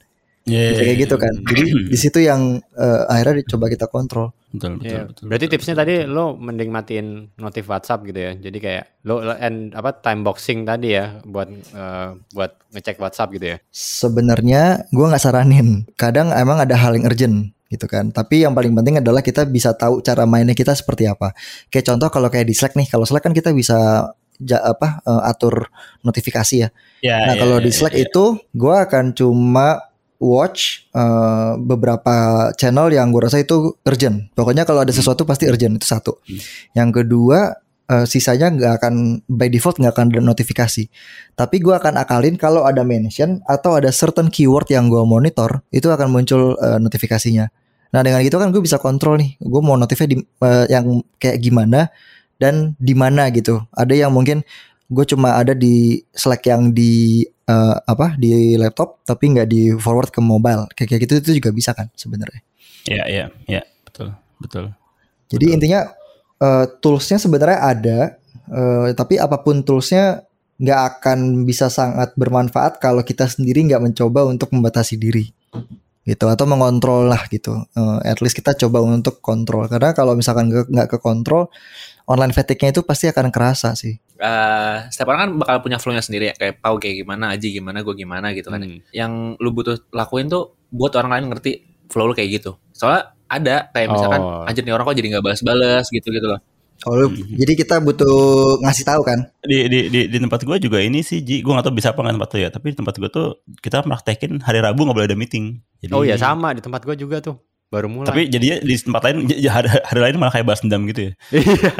Iya, 0.45 0.77
Bisa 0.77 0.81
kayak 0.83 0.99
gitu 1.01 1.15
kan 1.17 1.33
jadi 1.41 1.63
di 1.93 1.97
situ 1.97 2.19
yang 2.21 2.41
eh, 2.77 3.01
akhirnya 3.09 3.41
coba 3.49 3.65
kita 3.65 3.85
kontrol 3.87 4.29
Betul, 4.55 4.79
betul, 4.79 4.87
Iya. 4.87 5.03
betul. 5.11 5.23
Berarti 5.27 5.45
betul, 5.45 5.53
tipsnya 5.59 5.75
betul. 5.75 5.83
tadi 5.83 5.95
lo 6.07 6.25
mending 6.39 6.69
matiin 6.71 7.07
notif 7.35 7.67
WhatsApp 7.67 8.07
gitu 8.07 8.15
ya. 8.15 8.31
Jadi 8.39 8.57
kayak 8.63 8.83
lo 9.03 9.19
and 9.27 9.75
apa 9.75 9.91
time 9.99 10.23
boxing 10.23 10.63
tadi 10.63 10.95
ya 10.95 11.19
buat 11.27 11.49
eh, 11.51 12.09
buat 12.31 12.51
ngecek 12.71 12.95
WhatsApp 12.95 13.35
gitu 13.35 13.45
ya. 13.51 13.57
sebenarnya 13.69 14.63
gue 14.91 15.05
nggak 15.05 15.19
saranin 15.19 15.83
kadang 15.95 16.31
emang 16.31 16.63
ada 16.63 16.71
hal 16.79 16.95
yang 16.95 17.03
urgent 17.03 17.51
gitu 17.67 17.83
kan 17.83 18.15
tapi 18.15 18.47
yang 18.47 18.55
paling 18.55 18.71
penting 18.71 19.03
adalah 19.03 19.19
kita 19.19 19.43
bisa 19.43 19.75
tahu 19.75 19.99
cara 19.99 20.23
mainnya 20.23 20.55
kita 20.55 20.71
seperti 20.71 21.03
apa 21.03 21.35
kayak 21.67 21.91
contoh 21.91 22.07
kalau 22.07 22.29
kayak 22.29 22.47
di 22.47 22.55
Slack 22.55 22.77
nih 22.77 22.87
kalau 22.87 23.03
Slack 23.03 23.25
kan 23.25 23.35
kita 23.35 23.51
bisa 23.51 24.07
ja- 24.37 24.63
apa 24.63 25.01
eh, 25.03 25.21
atur 25.27 25.67
notifikasi 25.99 26.55
ya 26.55 26.69
Ya, 27.01 27.21
nah 27.21 27.35
ya, 27.35 27.41
kalau 27.43 27.57
ya, 27.59 27.63
di 27.67 27.71
Slack 27.71 27.91
ya. 27.93 28.07
itu 28.07 28.23
gue 28.55 28.75
akan 28.75 29.11
cuma 29.11 29.83
watch 30.19 30.89
eh, 30.93 31.53
beberapa 31.59 32.49
channel 32.55 32.91
yang 32.91 33.11
gue 33.11 33.25
rasa 33.25 33.41
itu 33.41 33.75
urgent 33.83 34.31
pokoknya 34.33 34.63
kalau 34.63 34.83
ada 34.83 34.93
sesuatu 34.93 35.27
pasti 35.27 35.47
urgent 35.49 35.77
itu 35.79 35.87
satu 35.87 36.17
Hmm. 36.25 36.39
yang 36.73 36.89
kedua 36.95 37.53
eh, 37.85 38.05
sisanya 38.07 38.49
nggak 38.49 38.73
akan 38.81 38.93
by 39.29 39.51
default 39.51 39.77
nggak 39.77 39.93
akan 39.93 40.05
ada 40.15 40.21
notifikasi 40.23 40.89
tapi 41.35 41.59
gue 41.59 41.75
akan 41.75 41.99
akalin 41.99 42.39
kalau 42.39 42.63
ada 42.63 42.87
mention 42.87 43.43
atau 43.43 43.75
ada 43.75 43.91
certain 43.91 44.31
keyword 44.31 44.71
yang 44.71 44.87
gue 44.87 45.03
monitor 45.03 45.59
itu 45.75 45.91
akan 45.91 46.07
muncul 46.07 46.55
eh, 46.55 46.79
notifikasinya. 46.79 47.51
Nah 47.91 48.01
dengan 48.03 48.23
gitu 48.23 48.39
kan 48.39 48.51
gue 48.55 48.63
bisa 48.63 48.79
kontrol 48.79 49.19
nih, 49.19 49.35
gue 49.39 49.61
mau 49.63 49.75
notifnya 49.75 50.15
di 50.15 50.17
eh, 50.23 50.65
yang 50.71 51.03
kayak 51.19 51.43
gimana 51.43 51.91
dan 52.39 52.71
di 52.79 52.95
mana 52.95 53.27
gitu. 53.35 53.59
Ada 53.75 54.07
yang 54.07 54.11
mungkin 54.15 54.47
gue 54.87 55.05
cuma 55.07 55.35
ada 55.35 55.51
di 55.51 56.03
Slack 56.15 56.47
yang 56.47 56.71
di 56.71 57.27
eh, 57.45 57.75
apa 57.85 58.17
di 58.17 58.57
laptop 58.57 59.05
tapi 59.05 59.37
nggak 59.37 59.47
di 59.49 59.61
forward 59.77 60.09
ke 60.09 60.21
mobile 60.21 60.65
kayak 60.73 60.89
kayak 60.95 61.01
gitu 61.05 61.13
itu 61.21 61.31
juga 61.41 61.49
bisa 61.53 61.71
kan 61.77 61.89
sebenarnya. 61.93 62.41
Ya, 62.85 63.03
ya, 63.09 63.25
ya, 63.49 63.61
betul, 63.85 64.13
betul. 64.37 64.65
Jadi 65.29 65.45
intinya 65.53 65.89
eh, 66.41 66.65
toolsnya 66.81 67.17
sebenarnya 67.17 67.59
ada, 67.61 67.99
eh, 68.49 68.87
tapi 68.93 69.17
apa 69.17 69.41
pun 69.41 69.65
toolsnya 69.65 70.25
nggak 70.55 70.81
akan 70.97 71.43
bisa 71.43 71.67
sangat 71.67 72.15
bermanfaat 72.15 72.79
kalau 72.79 73.03
kita 73.03 73.27
sendiri 73.27 73.67
nggak 73.67 73.83
mencoba 73.91 74.23
untuk 74.23 74.55
membatasi 74.55 74.95
diri, 74.95 75.27
gitu 76.05 76.25
atau 76.29 76.45
mengontrol 76.45 77.09
lah 77.09 77.25
gitu. 77.27 77.65
Eh, 77.73 77.99
at 78.05 78.21
least 78.21 78.37
kita 78.37 78.53
coba 78.53 78.85
untuk 78.85 79.19
kontrol 79.19 79.65
karena 79.65 79.91
kalau 79.97 80.13
misalkan 80.13 80.53
nggak 80.53 80.87
ke 80.95 80.97
kontrol, 81.01 81.49
online 82.05 82.31
fatigue-nya 82.31 82.71
itu 82.77 82.81
pasti 82.85 83.09
akan 83.09 83.33
kerasa 83.33 83.73
sih. 83.73 83.97
Eh 84.17 84.77
setiap 84.87 85.11
orang 85.11 85.19
kan 85.21 85.31
bakal 85.37 85.55
punya 85.59 85.77
flow-nya 85.77 85.99
sendiri 85.99 86.31
ya 86.31 86.33
kayak 86.33 86.59
Pau 86.59 86.75
kayak 86.75 87.03
gimana 87.03 87.35
Aji 87.35 87.51
gimana 87.51 87.81
gue 87.81 87.93
gimana 87.93 88.31
gitu 88.31 88.47
kan 88.47 88.63
Hmm. 88.63 88.79
yang 88.89 89.11
lu 89.35 89.51
butuh 89.51 89.75
lakuin 89.91 90.27
tuh 90.27 90.55
buat 90.69 90.95
orang 90.95 91.11
lain 91.11 91.25
ngerti 91.29 91.51
flow 91.87 92.07
lu 92.07 92.13
kayak 92.13 92.39
gitu 92.39 92.55
soalnya 92.71 93.11
ada 93.27 93.67
kayak 93.69 93.87
misalkan 93.89 94.21
Oh. 94.21 94.47
anjir 94.47 94.63
nih 94.63 94.71
orang 94.71 94.85
kok 94.85 94.95
jadi 94.95 95.07
nggak 95.11 95.25
balas-balas 95.25 95.85
gitu 95.89 96.09
gitu 96.09 96.27
loh 96.27 96.39
Oh, 96.83 96.91
lu- 96.91 97.07
jadi 97.15 97.55
kita 97.55 97.79
butuh 97.79 98.59
ngasih 98.59 98.83
tahu 98.83 98.99
kan? 99.01 99.31
Di, 99.41 99.71
di, 99.71 99.79
di, 99.87 99.99
di 100.11 100.17
tempat 100.19 100.43
gue 100.43 100.59
juga 100.59 100.83
ini 100.83 100.99
sih, 101.01 101.23
Ji, 101.23 101.39
gue 101.39 101.47
gak 101.47 101.63
tau 101.63 101.71
bisa 101.71 101.95
apa 101.95 102.03
nggak 102.03 102.19
tempat 102.19 102.29
tuh 102.29 102.39
ya, 102.43 102.49
tapi 102.51 102.75
di 102.75 102.77
tempat 102.77 102.99
gue 102.99 103.07
tuh 103.07 103.27
kita 103.63 103.79
praktekin 103.79 104.43
hari 104.43 104.59
Rabu 104.59 104.83
gak 104.83 104.91
boleh 104.91 105.07
ada 105.07 105.15
meeting. 105.15 105.63
Jadi, 105.79 105.95
Oh 105.95 106.03
iya 106.03 106.19
sama 106.19 106.51
di 106.51 106.59
tempat 106.59 106.83
gua 106.83 106.91
juga 106.93 107.23
tuh. 107.23 107.39
Baru 107.75 107.87
mulai. 107.91 108.07
Tapi 108.07 108.21
jadinya 108.31 108.57
di 108.63 108.73
tempat 108.79 109.01
lain, 109.03 109.17
hari, 109.51 109.67
hari 109.67 109.99
lain 109.99 110.15
malah 110.15 110.31
kayak 110.31 110.47
balas 110.47 110.63
dendam 110.63 110.87
gitu 110.87 111.11
ya. 111.11 111.13
Iya. 111.35 111.71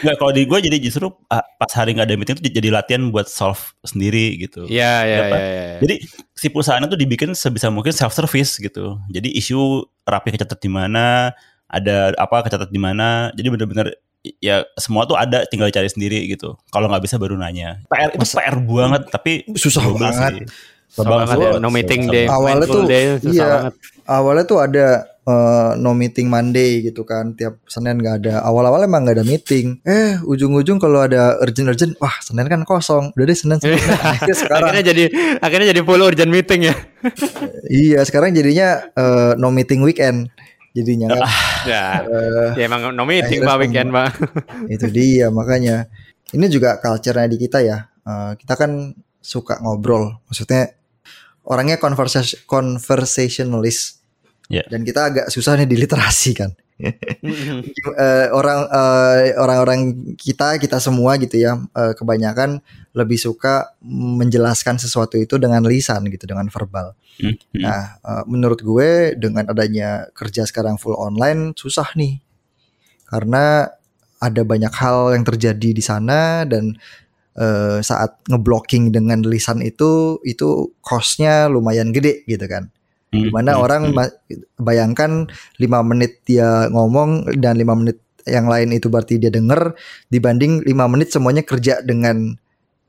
Nggak, 0.00 0.16
kalau 0.16 0.32
di 0.32 0.42
gue 0.48 0.58
jadi 0.64 0.76
justru 0.80 1.06
ah, 1.28 1.44
pas 1.60 1.68
hari 1.76 1.92
gak 1.92 2.08
ada 2.08 2.16
meeting 2.16 2.40
tuh 2.40 2.44
jadi 2.48 2.68
latihan 2.72 3.12
buat 3.12 3.28
solve 3.28 3.60
sendiri 3.84 4.40
gitu. 4.40 4.64
Iya 4.64 4.94
iya 5.04 5.18
iya. 5.28 5.36
iya. 5.36 5.78
Jadi 5.84 5.94
si 6.32 6.48
perusahaan 6.48 6.80
itu 6.80 6.96
dibikin 6.96 7.36
sebisa 7.36 7.68
mungkin 7.68 7.92
self 7.92 8.16
service 8.16 8.56
gitu. 8.56 8.96
Jadi 9.12 9.28
isu 9.36 9.84
rapi 10.08 10.32
kecatat 10.32 10.56
di 10.56 10.70
mana, 10.72 11.36
ada 11.68 12.16
apa 12.16 12.40
kecatat 12.40 12.72
di 12.72 12.80
mana. 12.80 13.28
Jadi 13.36 13.48
bener-bener 13.52 14.00
ya 14.40 14.64
semua 14.80 15.04
tuh 15.04 15.20
ada 15.20 15.44
tinggal 15.44 15.68
cari 15.68 15.88
sendiri 15.90 16.24
gitu. 16.32 16.56
Kalau 16.72 16.88
nggak 16.88 17.04
bisa 17.04 17.20
baru 17.20 17.36
nanya. 17.36 17.84
PR 17.92 18.08
itu 18.08 18.24
Masa- 18.24 18.40
PR 18.40 18.56
banget 18.64 19.02
tapi 19.12 19.32
Susah 19.52 19.84
banget. 19.92 20.48
sih. 20.48 21.04
Banget 21.04 21.26
sih. 21.36 21.44
ya. 21.44 21.52
No 21.60 21.68
meeting 21.68 22.08
day. 22.08 22.26
Awalnya 22.30 22.66
tuh, 22.70 22.84
day, 22.88 23.20
susah 23.20 23.34
iya. 23.34 23.46
banget. 23.52 23.74
Awalnya 24.08 24.44
tuh 24.48 24.58
ada 24.62 24.86
eh, 25.24 25.70
no 25.80 25.96
meeting 25.96 26.28
Monday 26.28 26.84
gitu 26.84 27.02
kan, 27.02 27.32
tiap 27.32 27.60
Senin 27.64 28.00
nggak 28.00 28.16
ada. 28.24 28.34
Awal-awal 28.44 28.84
emang 28.84 29.08
nggak 29.08 29.20
ada 29.20 29.26
meeting. 29.26 29.80
Eh, 29.84 30.20
ujung-ujung 30.22 30.76
kalau 30.76 31.04
ada 31.04 31.40
urgent-urgent, 31.40 31.96
wah 31.98 32.12
Senin 32.20 32.44
kan 32.46 32.62
kosong. 32.68 33.16
Udah 33.16 33.24
deh 33.24 33.36
Senin. 33.36 33.58
Senin. 33.58 33.80
Akhirnya 34.14 34.36
sekarang 34.36 34.68
akhirnya 34.70 34.84
jadi 34.92 35.04
akhirnya 35.40 35.66
jadi 35.72 35.80
full 35.82 36.02
urgent 36.04 36.30
meeting 36.32 36.60
ya. 36.70 36.76
Iya, 37.64 38.00
sekarang 38.04 38.32
jadinya 38.36 38.88
eh, 38.92 39.32
no 39.40 39.48
meeting 39.52 39.80
weekend. 39.84 40.28
Jadinya 40.74 41.06
kan 41.14 41.22
Ya, 41.64 41.86
Eh, 42.04 42.50
ya 42.60 42.64
emang 42.68 42.92
no 42.92 43.04
meeting 43.08 43.40
pak 43.40 43.56
weekend 43.60 43.88
pak. 43.92 44.12
itu 44.74 44.86
dia 44.92 45.32
makanya. 45.32 45.88
Ini 46.34 46.46
juga 46.50 46.76
culture-nya 46.82 47.30
di 47.30 47.38
kita 47.40 47.62
ya. 47.64 47.88
Eh, 48.04 48.32
kita 48.36 48.56
kan 48.56 48.92
suka 49.24 49.60
ngobrol. 49.64 50.20
Maksudnya 50.28 50.76
orangnya 51.44 51.80
conversation 51.80 52.40
conversationalist. 52.44 54.03
Ya. 54.52 54.62
Dan 54.68 54.84
kita 54.84 55.08
agak 55.08 55.26
susah 55.32 55.56
nih 55.56 55.68
di 55.68 55.76
literasi 55.80 56.32
kan. 56.36 56.52
Eh, 57.94 58.26
orang 58.34 58.66
eh, 58.66 59.38
orang-orang 59.38 59.80
kita 60.18 60.58
kita 60.58 60.82
semua 60.82 61.14
gitu 61.22 61.38
ya 61.38 61.54
eh, 61.70 61.94
kebanyakan 61.94 62.58
lebih 62.98 63.14
suka 63.14 63.78
menjelaskan 63.86 64.82
sesuatu 64.82 65.14
itu 65.14 65.38
dengan 65.38 65.62
lisan 65.62 66.02
gitu 66.10 66.26
dengan 66.26 66.50
verbal. 66.50 66.98
Hmm, 67.22 67.38
hmm. 67.38 67.62
Nah, 67.62 67.82
eh, 68.02 68.24
menurut 68.26 68.58
gue 68.58 69.14
dengan 69.14 69.46
adanya 69.46 70.10
kerja 70.10 70.42
sekarang 70.50 70.74
full 70.74 70.98
online 70.98 71.54
susah 71.54 71.94
nih. 71.94 72.18
karena 73.04 73.70
ada 74.18 74.42
banyak 74.42 74.72
hal 74.74 75.14
yang 75.14 75.22
terjadi 75.22 75.70
di 75.70 75.82
sana 75.84 76.42
dan 76.42 76.74
eh, 77.38 77.78
saat 77.84 78.18
ngeblocking 78.26 78.90
dengan 78.90 79.22
lisan 79.22 79.62
itu 79.62 80.18
itu 80.26 80.74
costnya 80.82 81.46
lumayan 81.46 81.94
gede 81.94 82.26
gitu 82.26 82.42
kan 82.50 82.73
Di 83.14 83.30
mana 83.30 83.52
hmm, 83.54 83.62
orang 83.62 83.82
hmm. 83.90 83.94
ma- 83.94 84.16
bayangkan 84.58 85.30
lima 85.62 85.78
menit 85.86 86.26
dia 86.26 86.66
ngomong 86.70 87.30
dan 87.38 87.54
lima 87.54 87.78
menit 87.78 88.02
yang 88.24 88.48
lain 88.48 88.72
itu 88.72 88.88
berarti 88.88 89.20
dia 89.20 89.28
denger 89.28 89.76
dibanding 90.08 90.64
lima 90.64 90.88
menit 90.88 91.12
semuanya 91.12 91.44
kerja 91.44 91.84
dengan 91.84 92.32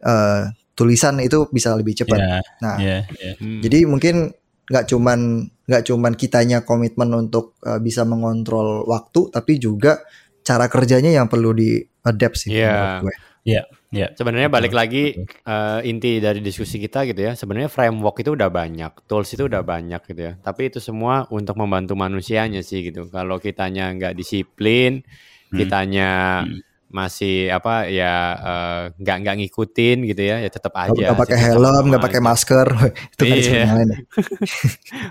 eh, 0.01 0.41
tulisan 0.75 1.23
itu 1.23 1.47
bisa 1.51 1.75
lebih 1.75 1.95
cepat. 1.95 2.19
Iya, 2.19 2.39
Nah, 2.63 2.75
iya, 2.79 2.97
iya. 3.19 3.31
Hmm. 3.39 3.61
jadi 3.63 3.87
mungkin 3.87 4.35
nggak 4.65 4.85
cuman 4.89 5.19
nggak 5.65 5.83
cuman 5.87 6.13
kitanya 6.17 6.65
komitmen 6.67 7.09
untuk 7.15 7.55
eh, 7.63 7.79
bisa 7.79 8.03
mengontrol 8.03 8.83
waktu, 8.87 9.31
tapi 9.31 9.59
juga 9.59 10.03
cara 10.45 10.69
kerjanya 10.69 11.09
yang 11.09 11.25
perlu 11.25 11.51
di 11.55 11.81
adapt 12.05 12.37
sih. 12.37 12.53
Iya. 12.53 12.69
menurut 12.69 12.95
gue. 13.09 13.15
Iya. 13.45 13.63
Sebenarnya 14.11 14.49
Betul, 14.49 14.57
balik 14.59 14.73
lagi 14.75 15.03
betul. 15.15 15.39
eh, 15.45 15.79
inti 15.87 16.11
dari 16.19 16.41
diskusi 16.41 16.81
kita 16.81 17.05
gitu 17.05 17.21
ya. 17.21 17.31
Sebenarnya 17.31 17.69
framework 17.69 18.19
itu 18.19 18.33
udah 18.35 18.49
banyak, 18.49 19.05
tools 19.05 19.29
itu 19.31 19.45
udah 19.45 19.61
banyak 19.61 20.01
gitu 20.03 20.19
ya. 20.19 20.33
Tapi 20.35 20.67
itu 20.67 20.81
semua 20.81 21.29
untuk 21.29 21.55
membantu 21.55 21.93
manusianya 21.95 22.59
sih 22.59 22.83
gitu. 22.83 23.07
Kalau 23.07 23.37
kitanya 23.39 23.93
nggak 23.93 24.17
disiplin, 24.17 25.05
Hmm. 25.53 25.57
kitanya 25.61 26.09
Hmm. 26.43 26.59
masih 26.89 27.51
apa 27.51 27.85
ya 27.85 28.13
eh, 28.35 28.83
nggak 28.97 29.17
nggak 29.23 29.35
ngikutin 29.45 29.97
gitu 30.09 30.21
ya, 30.25 30.41
ya 30.41 30.49
tetap 30.49 30.73
aja. 30.75 30.91
Nggak 30.91 31.19
pakai 31.21 31.37
helm, 31.37 31.83
nggak 31.93 32.03
pakai 32.03 32.21
masker, 32.23 32.67
itu 33.13 33.23
kan 33.23 33.35
Iya. 33.37 33.43
sebenarnya 33.45 33.85
ya. 33.85 33.97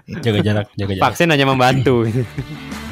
Jaga 0.26 0.40
jarak, 0.42 0.66
jaga 0.74 0.92
jarak. 0.92 1.02
Vaksin 1.06 1.28
hanya 1.30 1.46
membantu. 1.46 2.04